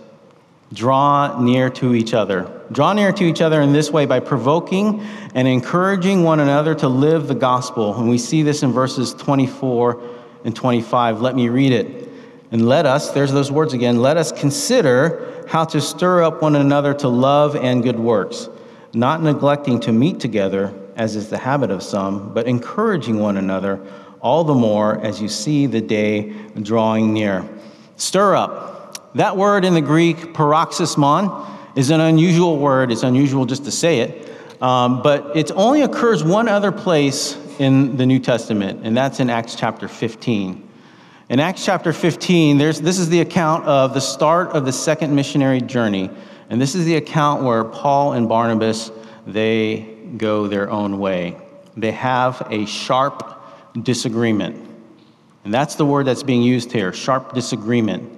draw 0.73 1.41
near 1.41 1.71
to 1.71 1.95
each 1.95 2.15
other. 2.15 2.53
Draw 2.73 2.95
near 2.95 3.13
to 3.13 3.25
each 3.25 3.41
other 3.41 3.61
in 3.61 3.73
this 3.73 3.91
way 3.91 4.07
by 4.07 4.21
provoking 4.21 5.01
and 5.35 5.47
encouraging 5.47 6.25
one 6.25 6.41
another 6.41 6.75
to 6.77 6.89
live 6.89 7.29
the 7.29 7.35
gospel. 7.35 7.95
And 7.97 8.09
we 8.09 8.19
see 8.19 8.43
this 8.43 8.63
in 8.63 8.73
verses 8.73 9.15
24 9.15 10.03
and 10.45 10.55
25. 10.55 11.21
Let 11.21 11.37
me 11.37 11.49
read 11.49 11.73
it. 11.73 12.09
And 12.51 12.69
let 12.69 12.87
us, 12.87 13.11
there's 13.11 13.33
those 13.33 13.51
words 13.51 13.73
again, 13.75 14.01
let 14.01 14.17
us 14.17 14.33
consider 14.33 15.45
how 15.49 15.65
to 15.67 15.81
stir 15.81 16.23
up 16.23 16.43
one 16.43 16.57
another 16.57 16.95
to 16.95 17.09
love 17.09 17.57
and 17.57 17.83
good 17.83 17.99
works, 17.99 18.49
not 18.93 19.23
neglecting 19.23 19.81
to 19.81 19.93
meet 19.93 20.21
together, 20.21 20.73
as 20.97 21.17
is 21.17 21.29
the 21.29 21.39
habit 21.39 21.71
of 21.71 21.83
some, 21.83 22.33
but 22.33 22.47
encouraging 22.47 23.19
one 23.19 23.37
another, 23.37 23.81
all 24.21 24.45
the 24.45 24.55
more 24.55 25.01
as 25.05 25.21
you 25.21 25.29
see 25.29 25.67
the 25.67 25.81
day 25.81 26.33
drawing 26.63 27.13
near. 27.13 27.49
Stir 27.97 28.37
up. 28.37 28.76
That 29.15 29.37
word 29.37 29.65
in 29.65 29.75
the 29.75 29.81
Greek, 29.81 30.35
paroxysmon, 30.35 31.31
is 31.75 31.91
an 31.91 32.01
unusual 32.01 32.59
word. 32.59 32.91
It's 32.91 33.03
unusual 33.03 33.47
just 33.47 33.65
to 33.65 33.71
say 33.71 34.01
it, 34.01 34.63
um, 34.63 35.03
but 35.03 35.37
it 35.37 35.51
only 35.53 35.83
occurs 35.83 36.25
one 36.25 36.49
other 36.49 36.73
place 36.73 37.37
in 37.59 37.97
the 37.97 38.07
New 38.07 38.19
Testament, 38.19 38.81
and 38.85 38.97
that's 38.97 39.21
in 39.21 39.31
Acts 39.31 39.55
chapter 39.55 39.89
15. 39.89 40.67
In 41.29 41.41
Acts 41.41 41.65
chapter 41.65 41.93
15, 41.93 42.57
there's, 42.57 42.81
this 42.81 42.99
is 42.99 43.09
the 43.09 43.21
account 43.21 43.65
of 43.65 43.95
the 43.95 44.01
start 44.01 44.51
of 44.51 44.65
the 44.65 44.73
second 44.73 45.15
missionary 45.15 45.61
journey. 45.61 46.09
And 46.51 46.61
this 46.61 46.77
is 46.77 46.85
the 46.85 46.97
account 46.97 47.43
where 47.43 47.65
Paul 47.65 48.13
and 48.13 48.29
Barnabas, 48.29 48.93
they 49.27 49.97
go 50.17 50.47
their 50.47 50.71
own 50.71 50.99
way. 51.01 51.37
They 51.77 51.91
have 51.91 52.47
a 52.51 52.65
sharp 52.67 53.43
disagreement. 53.83 54.63
And 55.45 55.53
that's 55.53 55.75
the 55.75 55.85
word 55.85 56.07
that's 56.07 56.23
being 56.23 56.43
used 56.43 56.71
here 56.71 56.93
sharp 56.93 57.35
disagreement. 57.35 58.16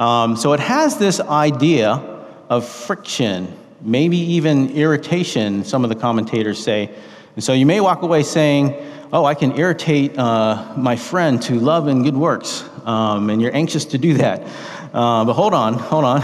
Um, 0.00 0.34
so 0.34 0.54
it 0.54 0.60
has 0.60 0.96
this 0.96 1.20
idea 1.20 1.90
of 2.48 2.66
friction, 2.66 3.54
maybe 3.82 4.16
even 4.16 4.70
irritation, 4.70 5.62
some 5.62 5.84
of 5.84 5.90
the 5.90 5.94
commentators 5.94 6.58
say. 6.58 6.90
And 7.34 7.44
so 7.44 7.52
you 7.52 7.66
may 7.66 7.80
walk 7.80 8.00
away 8.00 8.22
saying, 8.22 8.74
oh, 9.12 9.26
I 9.26 9.34
can 9.34 9.58
irritate 9.58 10.18
uh, 10.18 10.72
my 10.74 10.96
friend 10.96 11.40
to 11.42 11.60
love 11.60 11.86
and 11.86 12.02
good 12.02 12.16
works, 12.16 12.64
um, 12.84 13.28
and 13.28 13.42
you're 13.42 13.54
anxious 13.54 13.84
to 13.84 13.98
do 13.98 14.14
that. 14.14 14.40
Uh, 14.94 15.26
but 15.26 15.34
hold 15.34 15.52
on, 15.52 15.74
hold 15.74 16.06
on. 16.06 16.22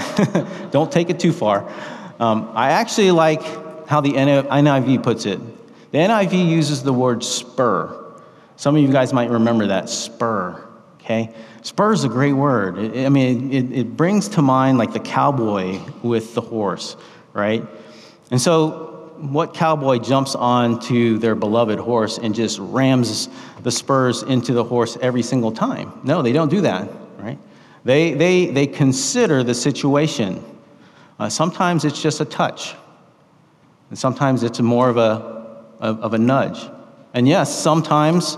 Don't 0.70 0.90
take 0.90 1.10
it 1.10 1.20
too 1.20 1.32
far. 1.32 1.70
Um, 2.18 2.50
I 2.54 2.70
actually 2.70 3.10
like 3.10 3.42
how 3.86 4.00
the 4.00 4.12
NIV 4.12 5.02
puts 5.02 5.26
it. 5.26 5.38
The 5.92 5.98
NIV 5.98 6.48
uses 6.48 6.82
the 6.82 6.94
word 6.94 7.22
spur. 7.22 8.14
Some 8.56 8.74
of 8.74 8.80
you 8.80 8.88
guys 8.88 9.12
might 9.12 9.28
remember 9.28 9.66
that 9.66 9.90
spur, 9.90 10.65
okay? 11.06 11.32
Spur 11.62 11.92
is 11.92 12.02
a 12.02 12.08
great 12.08 12.32
word. 12.32 12.78
I 12.78 13.08
mean, 13.08 13.52
it, 13.52 13.72
it 13.72 13.96
brings 13.96 14.28
to 14.30 14.42
mind 14.42 14.76
like 14.76 14.92
the 14.92 15.00
cowboy 15.00 15.78
with 16.02 16.34
the 16.34 16.40
horse, 16.40 16.96
right? 17.32 17.64
And 18.32 18.40
so 18.40 19.14
what 19.18 19.54
cowboy 19.54 19.98
jumps 19.98 20.34
onto 20.34 21.18
their 21.18 21.36
beloved 21.36 21.78
horse 21.78 22.18
and 22.18 22.34
just 22.34 22.58
rams 22.58 23.28
the 23.62 23.70
spurs 23.70 24.24
into 24.24 24.52
the 24.52 24.64
horse 24.64 24.98
every 25.00 25.22
single 25.22 25.52
time? 25.52 25.92
No, 26.02 26.22
they 26.22 26.32
don't 26.32 26.50
do 26.50 26.62
that, 26.62 26.90
right? 27.18 27.38
They, 27.84 28.14
they, 28.14 28.46
they 28.46 28.66
consider 28.66 29.44
the 29.44 29.54
situation. 29.54 30.44
Uh, 31.20 31.28
sometimes 31.28 31.84
it's 31.84 32.02
just 32.02 32.20
a 32.20 32.24
touch, 32.24 32.74
and 33.90 33.98
sometimes 33.98 34.42
it's 34.42 34.60
more 34.60 34.88
of 34.88 34.96
a, 34.96 35.62
of, 35.78 36.00
of 36.00 36.14
a 36.14 36.18
nudge. 36.18 36.68
And 37.14 37.28
yes, 37.28 37.56
sometimes 37.56 38.36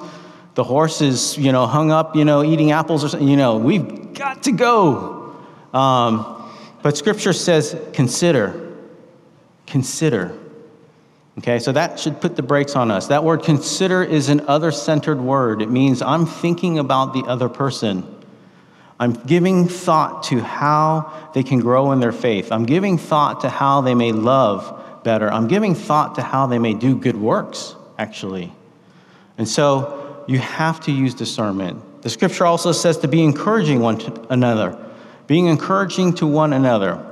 the 0.59 0.65
horse 0.65 1.01
is, 1.03 1.39
you 1.39 1.53
know, 1.53 1.69
hung 1.69 1.93
up, 1.93 2.17
you 2.17 2.25
know, 2.25 2.43
eating 2.43 2.73
apples 2.73 3.05
or 3.05 3.09
something, 3.09 3.29
you 3.29 3.37
know, 3.37 3.59
we've 3.59 4.13
got 4.13 4.43
to 4.43 4.51
go. 4.51 5.37
Um, 5.73 6.51
but 6.83 6.97
scripture 6.97 7.33
says, 7.33 7.81
consider, 7.93 8.75
consider. 9.69 10.37
Okay, 11.39 11.61
so 11.61 11.71
that 11.71 12.01
should 12.01 12.21
put 12.21 12.35
the 12.35 12.43
brakes 12.43 12.75
on 12.75 12.91
us. 12.91 13.07
That 13.07 13.23
word 13.23 13.45
consider 13.45 14.03
is 14.03 14.31
an 14.31 14.49
other 14.49 14.73
centered 14.73 15.21
word. 15.21 15.63
It 15.63 15.71
means 15.71 16.03
I'm 16.03 16.27
thinking 16.27 16.81
about 16.81 17.13
the 17.13 17.23
other 17.29 17.49
person. 17.49 18.03
I'm 18.99 19.13
giving 19.13 19.69
thought 19.69 20.25
to 20.25 20.41
how 20.41 21.31
they 21.35 21.45
can 21.45 21.61
grow 21.61 21.93
in 21.93 22.01
their 22.01 22.11
faith. 22.11 22.51
I'm 22.51 22.67
giving 22.67 22.99
thought 22.99 23.43
to 23.43 23.49
how 23.49 23.81
they 23.83 23.95
may 23.95 24.11
love 24.11 25.05
better. 25.05 25.31
I'm 25.33 25.47
giving 25.47 25.77
thought 25.77 26.17
to 26.17 26.23
how 26.23 26.49
they 26.49 26.59
may 26.59 26.75
do 26.75 26.97
good 26.97 27.17
works, 27.17 27.77
actually. 27.97 28.53
And 29.37 29.49
so 29.49 29.98
you 30.29 30.39
have 30.39 30.79
to 30.81 30.93
use 30.93 31.15
discernment. 31.15 32.03
The 32.03 32.11
scripture 32.11 32.45
also 32.45 32.71
says 32.71 32.99
to 32.99 33.09
be 33.09 33.25
encouraging 33.25 33.81
one 33.81 34.01
another, 34.31 34.79
being 35.27 35.47
encouraging 35.47 36.15
to 36.17 36.27
one 36.27 36.53
another. 36.53 37.05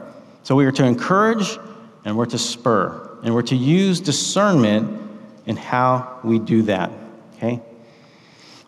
So 0.42 0.54
we 0.54 0.66
are 0.66 0.72
to 0.72 0.84
encourage 0.84 1.58
and 2.04 2.16
we're 2.16 2.26
to 2.26 2.38
spur, 2.38 3.18
and 3.24 3.34
we're 3.34 3.42
to 3.42 3.56
use 3.56 4.00
discernment 4.00 5.10
in 5.46 5.56
how 5.56 6.20
we 6.22 6.38
do 6.38 6.62
that. 6.62 6.92
Okay? 7.36 7.60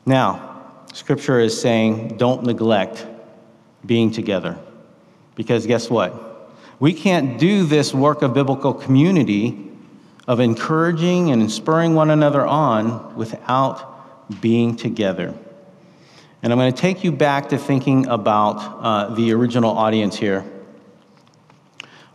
Now, 0.05 0.65
scripture 0.93 1.39
is 1.39 1.61
saying 1.61 2.17
don't 2.17 2.43
neglect 2.43 3.07
being 3.87 4.11
together. 4.11 4.59
Because 5.37 5.67
guess 5.67 5.89
what? 5.89 6.51
We 6.81 6.95
can't 6.95 7.39
do 7.39 7.65
this 7.65 7.93
work 7.93 8.23
of 8.23 8.35
biblical 8.35 8.73
community, 8.73 9.71
of 10.27 10.41
encouraging 10.41 11.31
and 11.31 11.51
spurring 11.53 11.95
one 11.95 12.11
another 12.11 12.47
on, 12.47 13.15
without 13.15 13.88
being 14.41 14.77
together. 14.77 15.35
And 16.43 16.53
I'm 16.53 16.59
going 16.59 16.73
to 16.73 16.81
take 16.81 17.03
you 17.03 17.11
back 17.11 17.49
to 17.49 17.59
thinking 17.59 18.07
about 18.07 18.57
uh, 18.59 19.15
the 19.15 19.33
original 19.33 19.77
audience 19.77 20.17
here. 20.17 20.45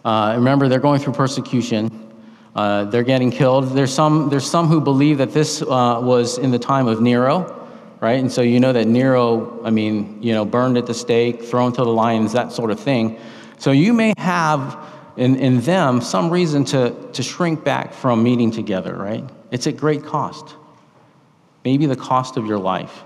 Uh, 0.06 0.34
remember, 0.38 0.70
they're 0.70 0.80
going 0.80 1.02
through 1.02 1.14
persecution. 1.14 2.14
Uh, 2.56 2.86
they're 2.86 3.04
getting 3.04 3.32
killed. 3.32 3.70
There's 3.70 3.94
some, 3.94 4.30
there's 4.30 4.50
some 4.50 4.68
who 4.68 4.80
believe 4.80 5.18
that 5.18 5.34
this 5.34 5.62
uh, 5.62 5.66
was 6.02 6.38
in 6.38 6.52
the 6.52 6.60
time 6.60 6.88
of 6.88 7.02
Nero, 7.02 7.68
right? 8.00 8.20
And 8.20 8.32
so 8.32 8.42
you 8.42 8.60
know 8.60 8.72
that 8.72 8.86
Nero, 8.86 9.64
I 9.66 9.72
mean, 9.72 10.22
you 10.22 10.34
know, 10.34 10.46
burned 10.46 10.78
at 10.78 10.86
the 10.86 10.94
stake, 10.94 11.44
thrown 11.44 11.74
to 11.74 11.84
the 11.84 11.92
lions, 11.92 12.32
that 12.34 12.52
sort 12.52 12.72
of 12.72 12.80
thing. 12.80 13.20
So 13.58 13.72
you 13.72 13.92
may 13.94 14.14
have 14.18 14.78
in, 15.18 15.36
in 15.36 15.62
them 15.62 16.02
some 16.02 16.30
reason 16.30 16.64
to, 16.66 16.92
to 17.14 17.24
shrink 17.24 17.64
back 17.64 17.94
from 17.94 18.24
meeting 18.24 18.52
together, 18.52 18.96
right? 18.96 19.24
It's 19.52 19.68
at 19.68 19.78
great 19.78 20.04
cost. 20.04 20.56
Maybe 21.64 21.86
the 21.86 21.96
cost 21.96 22.38
of 22.38 22.46
your 22.46 22.60
life. 22.60 23.04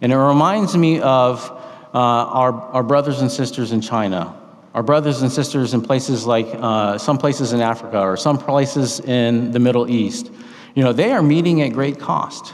And 0.00 0.12
it 0.12 0.16
reminds 0.16 0.76
me 0.76 1.00
of 1.00 1.50
uh, 1.50 1.98
our, 1.98 2.52
our 2.52 2.82
brothers 2.82 3.20
and 3.20 3.30
sisters 3.30 3.72
in 3.72 3.80
China, 3.80 4.40
our 4.74 4.82
brothers 4.82 5.22
and 5.22 5.30
sisters 5.30 5.74
in 5.74 5.80
places 5.80 6.26
like 6.26 6.48
uh, 6.52 6.98
some 6.98 7.16
places 7.18 7.52
in 7.52 7.60
Africa 7.60 8.00
or 8.00 8.16
some 8.16 8.36
places 8.36 9.00
in 9.00 9.52
the 9.52 9.60
Middle 9.60 9.88
East. 9.88 10.30
You 10.74 10.82
know, 10.82 10.92
they 10.92 11.12
are 11.12 11.22
meeting 11.22 11.62
at 11.62 11.72
great 11.72 12.00
cost. 12.00 12.52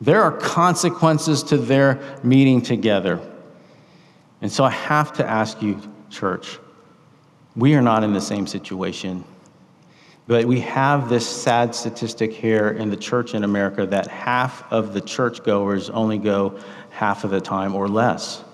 There 0.00 0.22
are 0.22 0.30
consequences 0.30 1.42
to 1.44 1.58
their 1.58 2.20
meeting 2.22 2.62
together. 2.62 3.20
And 4.40 4.52
so 4.52 4.62
I 4.62 4.70
have 4.70 5.12
to 5.14 5.26
ask 5.26 5.60
you, 5.60 5.80
church, 6.10 6.58
we 7.56 7.74
are 7.74 7.82
not 7.82 8.04
in 8.04 8.12
the 8.12 8.20
same 8.20 8.46
situation. 8.46 9.24
But 10.28 10.44
we 10.44 10.60
have 10.60 11.08
this 11.08 11.26
sad 11.26 11.74
statistic 11.74 12.32
here 12.32 12.68
in 12.68 12.90
the 12.90 12.96
church 12.96 13.34
in 13.34 13.42
America 13.42 13.86
that 13.86 14.06
half 14.06 14.70
of 14.70 14.92
the 14.92 15.00
churchgoers 15.00 15.90
only 15.90 16.18
go 16.18 16.60
half 16.90 17.24
of 17.24 17.30
the 17.30 17.40
time 17.40 17.74
or 17.74 17.88
less. 17.88 18.44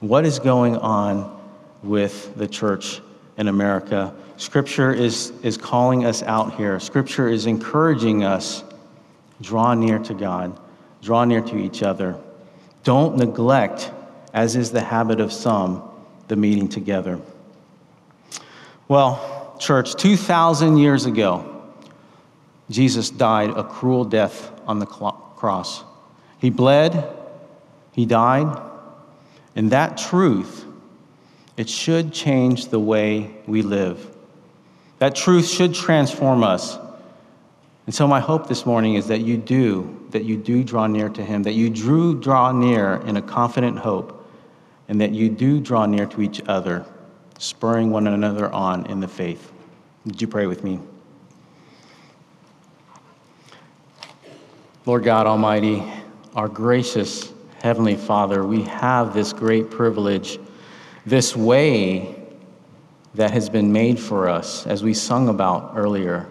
What 0.00 0.24
is 0.24 0.40
going 0.40 0.76
on 0.76 1.40
with 1.84 2.34
the 2.36 2.48
church 2.48 3.00
in 3.36 3.46
America? 3.46 4.12
Scripture 4.36 4.92
is, 4.92 5.32
is 5.42 5.56
calling 5.56 6.04
us 6.04 6.22
out 6.22 6.54
here. 6.54 6.80
Scripture 6.80 7.28
is 7.28 7.46
encouraging 7.46 8.24
us 8.24 8.64
Draw 9.40 9.74
near 9.74 9.98
to 9.98 10.14
God, 10.14 10.58
draw 11.02 11.24
near 11.24 11.40
to 11.42 11.58
each 11.58 11.82
other. 11.82 12.16
Don't 12.82 13.16
neglect, 13.16 13.90
as 14.32 14.56
is 14.56 14.70
the 14.70 14.80
habit 14.80 15.20
of 15.20 15.32
some, 15.32 15.82
the 16.28 16.36
meeting 16.36 16.68
together. 16.68 17.20
Well, 18.88 19.33
church, 19.64 19.94
2,000 19.94 20.76
years 20.76 21.06
ago, 21.06 21.62
Jesus 22.70 23.10
died 23.10 23.50
a 23.50 23.64
cruel 23.64 24.04
death 24.04 24.52
on 24.66 24.78
the 24.78 24.86
cross. 24.86 25.84
He 26.38 26.50
bled, 26.50 27.08
he 27.92 28.06
died, 28.06 28.60
and 29.56 29.70
that 29.70 29.96
truth, 29.96 30.64
it 31.56 31.68
should 31.68 32.12
change 32.12 32.68
the 32.68 32.80
way 32.80 33.30
we 33.46 33.62
live. 33.62 34.14
That 34.98 35.14
truth 35.14 35.48
should 35.48 35.74
transform 35.74 36.42
us. 36.42 36.78
And 37.86 37.94
so 37.94 38.06
my 38.08 38.20
hope 38.20 38.48
this 38.48 38.64
morning 38.64 38.94
is 38.94 39.08
that 39.08 39.20
you 39.20 39.36
do, 39.36 40.06
that 40.10 40.24
you 40.24 40.36
do 40.36 40.64
draw 40.64 40.86
near 40.86 41.08
to 41.10 41.24
him, 41.24 41.42
that 41.42 41.52
you 41.52 41.70
do 41.70 42.18
draw 42.18 42.50
near 42.50 42.96
in 43.06 43.16
a 43.16 43.22
confident 43.22 43.78
hope, 43.78 44.26
and 44.88 45.00
that 45.00 45.12
you 45.12 45.28
do 45.28 45.60
draw 45.60 45.86
near 45.86 46.06
to 46.06 46.22
each 46.22 46.40
other, 46.48 46.86
spurring 47.38 47.90
one 47.90 48.06
another 48.06 48.52
on 48.52 48.86
in 48.86 49.00
the 49.00 49.08
faith. 49.08 49.52
Would 50.04 50.20
you 50.20 50.28
pray 50.28 50.46
with 50.46 50.64
me? 50.64 50.80
Lord 54.86 55.04
God 55.04 55.26
Almighty, 55.26 55.82
our 56.34 56.48
gracious 56.48 57.32
Heavenly 57.62 57.96
Father, 57.96 58.44
we 58.44 58.62
have 58.62 59.14
this 59.14 59.32
great 59.32 59.70
privilege, 59.70 60.38
this 61.06 61.34
way 61.34 62.22
that 63.14 63.30
has 63.30 63.48
been 63.48 63.72
made 63.72 63.98
for 63.98 64.28
us, 64.28 64.66
as 64.66 64.82
we 64.82 64.92
sung 64.92 65.28
about 65.28 65.72
earlier 65.74 66.28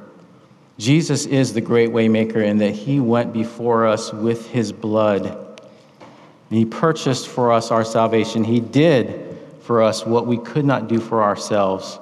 Jesus 0.78 1.26
is 1.26 1.54
the 1.54 1.62
great 1.62 1.92
waymaker 1.92 2.44
in 2.44 2.58
that 2.58 2.72
he 2.72 3.00
went 3.00 3.32
before 3.32 3.86
us 3.86 4.12
with 4.12 4.50
his 4.50 4.72
blood. 4.72 5.28
And 5.28 6.60
he 6.60 6.66
purchased 6.66 7.28
for 7.28 7.52
us 7.52 7.72
our 7.72 7.86
salvation. 7.86 8.44
He 8.44 8.60
did 8.60 9.38
for 9.62 9.82
us 9.82 10.06
what 10.06 10.26
we 10.28 10.38
could 10.38 10.66
not 10.66 10.88
do 10.88 11.00
for 11.00 11.24
ourselves, 11.24 12.00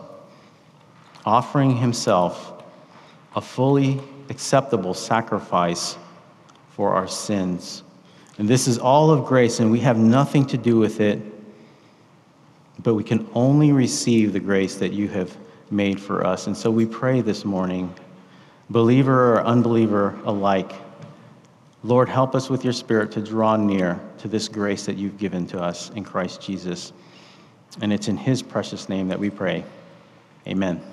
offering 1.26 1.76
himself 1.78 2.64
a 3.36 3.42
fully 3.42 4.00
acceptable 4.30 4.94
sacrifice 4.94 5.98
for 6.72 6.94
our 6.94 7.08
sins. 7.08 7.84
And 8.38 8.48
this 8.48 8.68
is 8.68 8.78
all 8.78 9.12
of 9.12 9.26
grace, 9.26 9.60
and 9.60 9.72
we 9.72 9.80
have 9.82 9.98
nothing 9.98 10.46
to 10.48 10.58
do 10.58 10.78
with 10.78 11.00
it, 11.00 11.22
but 12.82 12.96
we 12.96 13.04
can 13.04 13.28
only 13.34 13.72
receive 13.72 14.34
the 14.34 14.40
grace 14.40 14.76
that 14.76 14.94
you 14.94 15.08
have 15.10 15.36
made 15.70 16.00
for 16.00 16.26
us. 16.26 16.48
And 16.48 16.58
so 16.58 16.72
we 16.72 16.86
pray 16.86 17.22
this 17.22 17.46
morning 17.46 17.94
believer 18.70 19.36
or 19.36 19.44
unbeliever 19.44 20.18
alike. 20.26 20.72
Lord, 21.84 22.08
help 22.08 22.36
us 22.36 22.50
with 22.50 22.64
your 22.64 22.74
Spirit 22.74 23.12
to 23.12 23.22
draw 23.22 23.58
near 23.58 24.00
to 24.20 24.28
this 24.28 24.48
grace 24.48 24.86
that 24.86 24.98
you've 24.98 25.18
given 25.18 25.46
to 25.48 25.62
us 25.62 25.90
in 25.92 26.04
Christ 26.04 26.42
Jesus. 26.42 26.94
And 27.82 27.92
it's 27.92 28.08
in 28.08 28.18
his 28.18 28.42
precious 28.42 28.88
name 28.88 29.08
that 29.10 29.20
we 29.20 29.30
pray. 29.30 29.64
Amen. 30.48 30.91